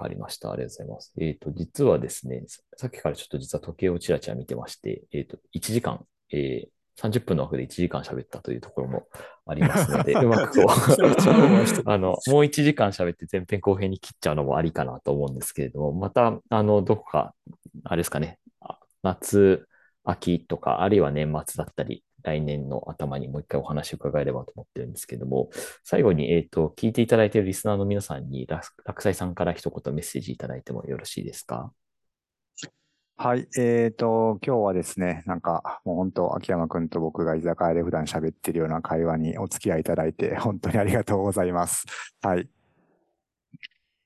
[0.02, 0.52] かりました。
[0.52, 1.12] ありがとうございます。
[1.18, 2.44] えっ、ー、と、実はですね、
[2.76, 6.68] さっきからちょっと実は時計をちらちら見てまして、えっ、ー、と、1時間、えー、
[7.00, 9.06] 30分の枠で1時間喋ったというところも
[9.46, 17.34] ありますので、 うまくこうあの、もう1時間喋って前編後編に切っちゃうのもありかなと思うんですけれども、また、あの、どこか、
[17.84, 18.38] あれですかね、
[19.02, 19.66] 夏、
[20.04, 25.50] 秋とか、あるいは年末だったり、来年の頭にもう一回お話を伺えればと思ってるんですけども、
[25.82, 31.72] 最後に、えっ、ー、と、聞いていただいているリスナーの皆さんに、落斎さんから一言メッセージいただいてもよろしいですか？
[33.16, 33.46] はい。
[33.56, 41.84] えっ、ー、と、今日はですね、なんか、もう本当、秋山くんと僕が居酒屋で普段喋ってるような会話にお付き合いいただいて、 本当にありがとうございます。
[42.20, 42.48] はい。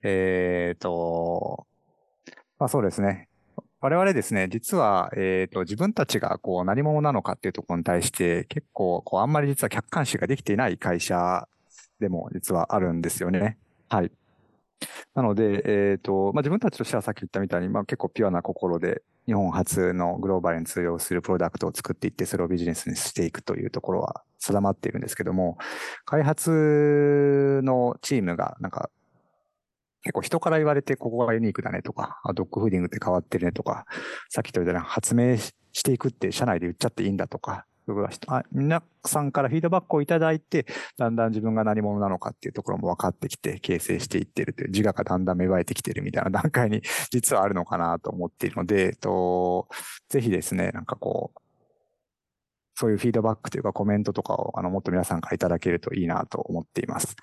[0.02, 1.66] えっ、ー、と、
[2.58, 3.25] まあそうですね。
[3.86, 11.46] 我々ですね、実は、えっ、ー、と、自分たちがこう何者なのかっていうところに対して、結構、こう、あんまり実は客観視ができていない会社
[12.00, 13.58] でも実はあるんですよね。
[13.88, 14.10] はい。
[15.14, 25.58] なので、えっ、ー、と、まあ、自分たちとしてはさっき言ったみたいに、まあ、結構ピュアな心で、日本初のグローバルに通用するプロダクトを作っていって、それをビジネスにしていくというところは定まっているんですけども、
[26.06, 28.90] 開発のチームが、なんか、
[30.06, 33.86] 結構人から言われてここがユニークだねとか、ドッグフーディングって変わってるねとか、
[34.28, 37.66] さっき言ったように発明していくって社内で言っちゃっていいんだとか、
[38.52, 40.66] 皆さんからフィードバックをいただいて、
[40.96, 49.66] だんだん自分が何者なのかっていうところも分かってきて、形成していってるという、自我がだんだん芽生えてきてるみたいな 段階に実はあるのかなと思っているので、と
[50.08, 51.40] ぜひですね、なんかこう、
[52.78, 57.16] そういうフィードバックというかコメントとかを、あの、もっと皆さんからいただけるといいなと思っています。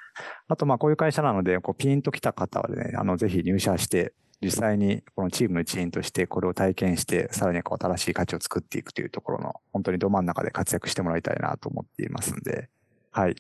[0.47, 12.69] あと、まあ、こういう会社なので、こう、ピンと来た方はね、あの、ぜひ入社して、実際にこのチームの一員としてこれを体験して、さらにこう新しい価値を作っていくというところの、本当にど真ん中で活躍してもらいたいなと思っていますんで、
[13.11, 13.35] はい。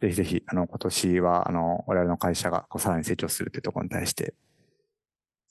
[0.00, 4.34] ぜひぜひ、あの、今年は、あの、我々の会社がこうさらに成長するというところに対して、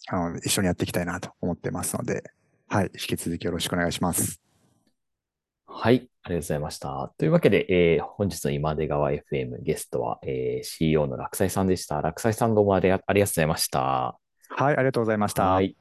[0.08, 2.24] あの、一緒にやっていきたいなと思ってますので、
[2.68, 2.86] はい。
[2.94, 4.42] 引き続きよろしくお願いします。
[5.74, 5.96] はい。
[5.96, 7.14] ありがとうございました。
[7.18, 12.02] というわけで、えー、本日の今出川 FM ゲストは、えー、CEO の落斎さんでした。
[12.02, 14.20] 落斎さんどうもありがとうございました。
[14.50, 15.46] はい、ありがとうございました。
[15.46, 15.76] はい。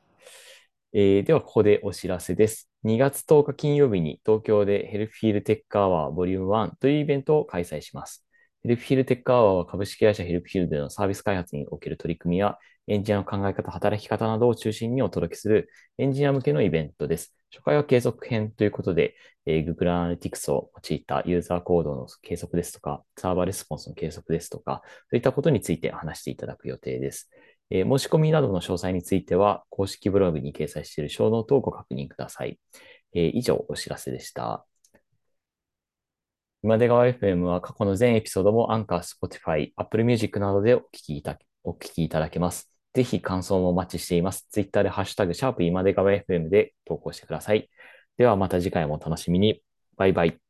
[0.93, 2.71] えー、では、ここでお知らせです。
[2.85, 8.25] 2月10日金曜日に東京でヘルフィールテックアワーボリューム1というイベントを開催します。
[8.63, 12.57] Helpfeel Tech Hour は株式会社 Helpfeel でのサービス開発における取り組みや
[12.87, 15.69] エンジニアの考え方、働き方などを中心にお届けする
[15.99, 17.35] エンジニア向けのイベントです。
[17.53, 27.29] 今回は計測編ということで、えー、Google Analytics を用いたユーザー行動の計測ですとか、サーバーレスポンスの計測ですとか、そういったことについて話していただく予定です。
[27.71, 32.61] えー、申し込みなどの詳細については、公式ブログに掲載しているショーノートをご確認ください。
[33.15, 34.65] えー、以上、お知らせでした。
[36.63, 42.80] 今出川 FM は過去の全エピソードもアンカー、Spotify、Apple Music などでお聞きいたお聞きいただけます。
[42.95, 44.47] ぜひ感想もお待ちしています。
[44.51, 47.71] ツイッターでハッシュタグ、シャープ今出川 FM で投稿してください。
[48.17, 49.63] ではまた次回もお楽しみに。
[49.97, 50.50] バイバイ。